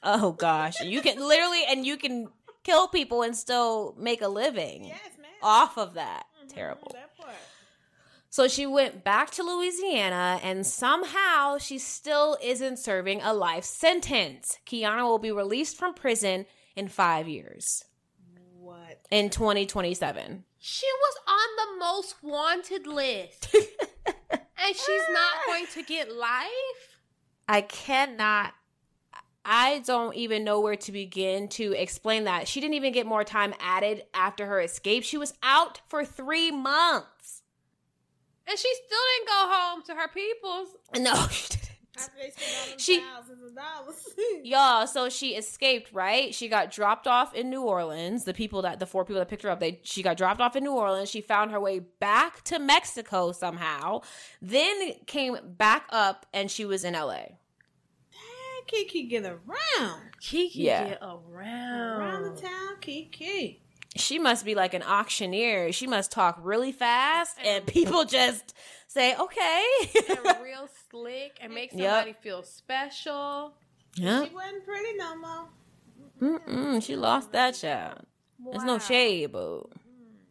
[0.03, 2.29] Oh gosh, you can literally and you can
[2.65, 4.99] kill people and still make a living Yes,
[5.43, 6.27] off of that.
[6.45, 6.91] Mhm, Terrible.
[6.93, 7.09] That.
[8.31, 14.59] So she went back to Louisiana and somehow she still isn't serving a life sentence.
[14.67, 17.85] Keana will be released from prison in five years
[19.11, 20.45] In 2027.
[20.59, 23.55] She was on the most wanted list.
[24.31, 26.99] and she's not going to get life?
[27.49, 28.55] I cannot.
[29.45, 32.47] I don't even know where to begin to explain that.
[32.47, 35.03] She didn't even get more time added after her escape.
[35.03, 37.43] She was out for three months.
[38.47, 40.69] And she still didn't go home to her peoples.
[40.99, 41.62] No, she didn't.
[41.99, 43.97] After they spent She- thousands of dollars.
[44.45, 46.35] Y'all, so she escaped, right?
[46.35, 48.25] She got dropped off in New Orleans.
[48.25, 50.57] The people that the four people that picked her up, they she got dropped off
[50.57, 51.11] in New Orleans.
[51.11, 54.01] She found her way back to Mexico somehow.
[54.41, 57.17] Then came back up and she was in LA.
[58.13, 60.01] Dang, Kiki get around.
[60.21, 60.89] Kiki Yeah.
[60.91, 62.01] get around.
[62.01, 63.61] Around the town, Kiki.
[63.97, 65.73] She must be like an auctioneer.
[65.73, 68.55] She must talk really fast and people just
[68.87, 69.65] say, "Okay."
[70.09, 72.23] and real slick and make Yep.
[72.23, 73.55] feel special.
[73.97, 74.25] yeah.
[74.25, 75.49] She wasn't pretty no more.
[76.21, 77.99] Mm-mm, she lost that child.
[78.51, 78.79] There's no Wow.
[78.79, 79.69] shade, boo.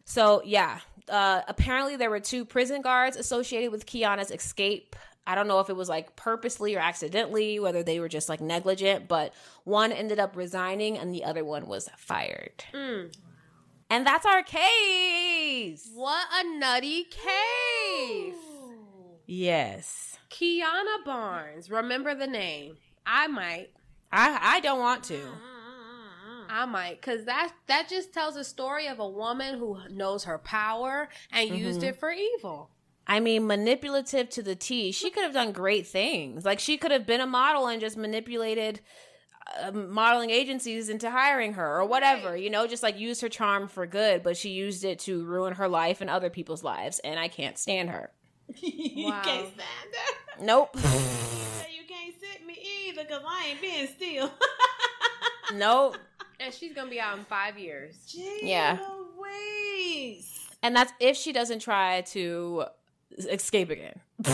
[0.04, 4.96] So yeah, uh, apparently there were two prison guards associated with Keana's escape.
[5.26, 8.40] I don't know if it was like purposely or accidentally, whether they were just like
[8.40, 9.32] negligent, but
[9.64, 12.64] one ended up resigning and the other one was fired.
[12.74, 13.14] Mm.
[13.92, 15.90] And that's our case.
[15.92, 18.34] What a nutty case.
[19.26, 20.16] Yes.
[20.30, 21.70] Keana Barnes.
[21.70, 22.78] Remember the name.
[23.04, 23.68] I might.
[24.10, 25.20] I I don't want to.
[26.48, 30.38] I might, cause that that just tells a story of a woman who knows her
[30.38, 31.58] power and mm-hmm.
[31.58, 32.70] used it for evil.
[33.06, 34.90] I mean, manipulative to the T.
[34.92, 36.46] She could have done great things.
[36.46, 38.80] Like she could have been a model and just manipulated
[39.60, 42.36] uh, modeling agencies into hiring her or whatever.
[42.36, 44.22] You know, just like use her charm for good.
[44.22, 47.58] But she used it to ruin her life and other people's lives, and I can't
[47.58, 48.10] stand her.
[48.56, 49.22] you Wow.
[49.22, 49.94] can't stand
[50.38, 50.44] her.
[50.44, 54.30] Nope, Say You can't sit me either because I ain't being still.
[55.54, 55.96] nope.
[56.40, 57.94] And she's gonna be out in five years.
[58.08, 58.78] Jeez Yeah.
[59.16, 60.38] Louise.
[60.62, 62.64] And that's if she doesn't try to
[63.18, 64.00] escape again.
[64.18, 64.30] They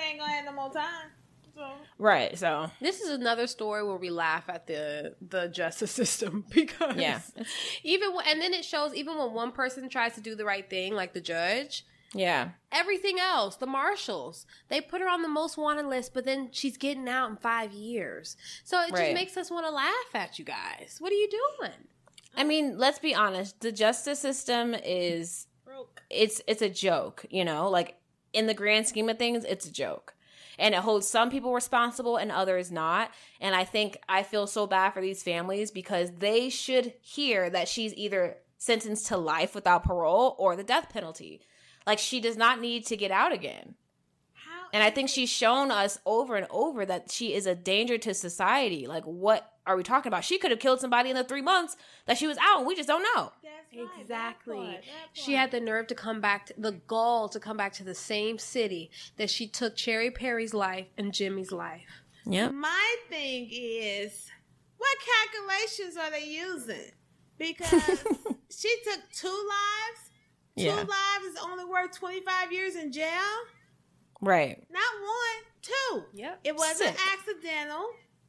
[0.00, 1.10] ain't gonna have no more time.
[1.54, 1.66] So
[1.98, 2.36] Right.
[2.38, 7.20] So This is another story where we laugh at the the justice system because yeah,
[7.82, 10.68] even when, and then it shows even when one person tries to do the right
[10.68, 12.50] thing, like the judge, yeah.
[12.72, 16.76] everything else, the marshals, they put her on the most wanted list, but then she's
[16.76, 18.36] getting out in five years.
[18.64, 19.02] So it Right.
[19.02, 20.96] just makes us want to laugh at you guys.
[20.98, 21.72] What are you doing?
[22.36, 23.60] I mean, let's be honest.
[23.60, 26.02] The justice system is broke.
[26.10, 27.96] it's it's a joke, you know, like
[28.32, 30.13] in the grand scheme of things, it's a joke.
[30.58, 33.10] And it holds some people responsible and others not.
[33.40, 37.68] And I think I feel so bad for these families because they should hear that
[37.68, 41.40] she's either sentenced to life without parole or the death penalty.
[41.86, 43.74] Like she does not need to get out again.
[44.32, 47.98] How And I think she's shown us over and over that she is a danger
[47.98, 48.86] to society.
[48.86, 50.24] Like what are we talking about?
[50.24, 51.76] She could have killed somebody in the 3 months
[52.06, 53.32] that she was out and we just don't know.
[53.76, 54.56] That's right, that Exactly.
[54.56, 57.72] part, that She had the nerve to come back, to, the gall to come back
[57.74, 62.02] to the same city that she took Cherry Perry's life and Jimmy's life.
[62.26, 62.52] Yep.
[62.52, 64.30] My thing is,
[64.78, 66.92] what calculations are they using?
[67.38, 67.68] Because
[68.50, 70.10] she took two lives.
[70.56, 70.74] Two Yeah.
[70.76, 73.08] lives is only worth 25 years in jail.
[74.20, 74.64] Right.
[74.70, 76.04] Not one, two.
[76.14, 76.40] Yep.
[76.44, 76.98] It wasn't Sick.
[77.12, 77.84] accidental.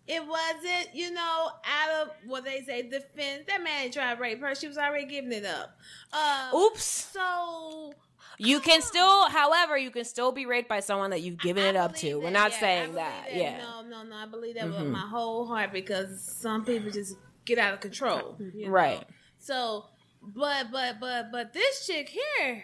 [0.07, 3.45] It wasn't, you know, out of what they say defense.
[3.47, 4.53] That man tried to rape her.
[4.53, 5.75] She was already giving it up.
[6.13, 6.83] Um, Oops.
[6.83, 7.93] So
[8.37, 11.69] You can still, however, you can still be raped by someone that you've given I
[11.69, 12.15] it up to.
[12.19, 13.25] We're not yeah, saying that.
[13.29, 13.35] that.
[13.35, 13.57] Yeah.
[13.57, 14.15] No, no, no.
[14.15, 14.77] I believe that Mhm.
[14.79, 18.35] with my whole heart because some people just get out of control.
[18.53, 18.71] you know?
[18.71, 19.03] Right.
[19.39, 19.85] So,
[20.21, 22.63] but but but but this chick here,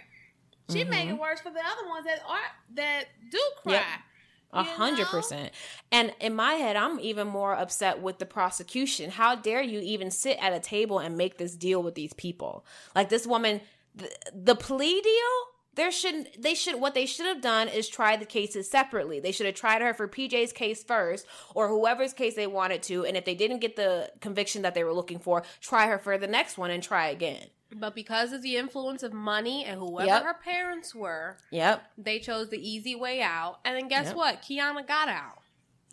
[0.71, 0.89] she Mhm.
[0.89, 2.39] make it worse for the other ones that are
[2.75, 3.73] that do cry.
[3.73, 3.83] Yep.
[4.53, 5.51] A hundred percent.
[5.91, 9.11] And in my head, I'm even more upset with the prosecution.
[9.11, 12.65] How dare you even sit at a table and make this deal with these people?
[12.93, 13.61] Like this woman,
[13.95, 15.47] the, the plea deal.
[15.75, 16.41] There shouldn't.
[16.41, 16.81] They should.
[16.81, 19.21] What they should have done is try the cases separately.
[19.21, 21.25] They should have tried her for PJ's case first,
[21.55, 23.05] or whoever's case they wanted to.
[23.05, 26.17] And if they didn't get the conviction that they were looking for, try her for
[26.17, 27.47] the next one and try again.
[27.73, 30.23] But because of the influence of money and whoever Yep.
[30.23, 31.83] her parents were, Yep.
[31.97, 33.59] they chose the easy way out.
[33.63, 34.15] And then guess Yep.
[34.15, 34.41] what?
[34.41, 35.39] Keana got out.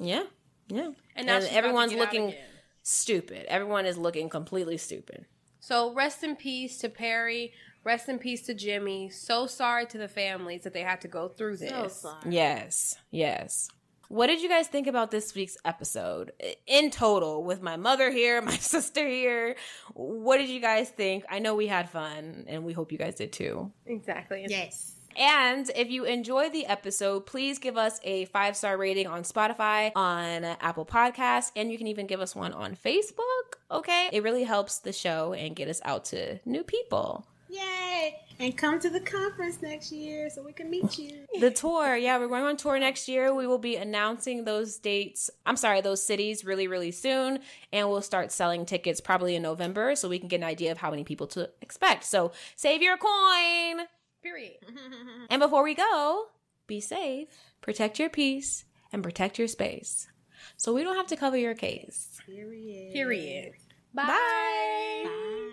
[0.00, 0.24] Yeah.
[0.68, 0.90] Yeah.
[1.16, 2.44] And now And she's about to everyone's get out looking again.
[2.82, 3.46] stupid.
[3.46, 5.26] Everyone is looking completely stupid.
[5.60, 7.52] So rest in peace to Perry.
[7.84, 9.08] Rest in peace to Jimmy.
[9.10, 11.70] So sorry to the families that they had to go through this.
[11.70, 12.34] So sorry.
[12.34, 13.68] Yes, yes.
[14.08, 16.32] What did you guys think about this week's episode
[16.66, 19.56] in total with my mother here, my sister here?
[19.92, 21.24] What did you guys think?
[21.28, 23.70] I know we had fun and we hope you guys did too.
[23.86, 24.46] Exactly.
[24.48, 24.94] Yes.
[25.16, 29.90] And if you enjoyed the episode, please give us a five star rating on Spotify,
[29.96, 33.56] on Apple Podcasts, and you can even give us one on Facebook.
[33.70, 34.08] Okay.
[34.12, 37.26] It really helps the show and get us out to new people.
[37.50, 38.16] Yay!
[38.40, 41.26] And come to the conference next year so we can meet you.
[41.40, 43.34] The tour, yeah, we're going on tour next year.
[43.34, 47.40] We will be announcing those dates, I'm sorry, those cities really, really soon.
[47.72, 50.78] And we'll start selling tickets probably in November so we can get an idea of
[50.78, 52.04] how many people to expect.
[52.04, 53.86] So save your coin.
[54.22, 54.58] Period.
[55.30, 56.26] And before we go,
[56.66, 57.28] be safe,
[57.60, 60.08] protect your peace, and protect your space.
[60.56, 62.18] So we don't have to cover your case.
[62.24, 62.92] Period.
[62.92, 63.52] Period.
[63.92, 64.04] Bye.
[64.06, 65.04] Bye.
[65.04, 65.47] You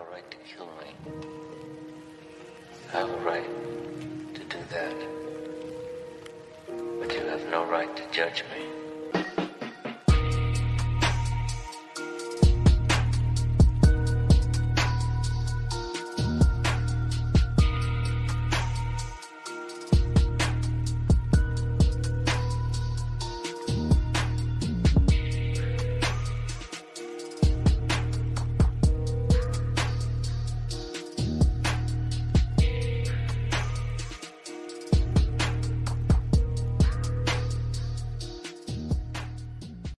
[0.00, 0.94] have a right to kill me.
[2.92, 4.96] I have a right to do that.
[7.00, 8.79] But you have no right to judge me.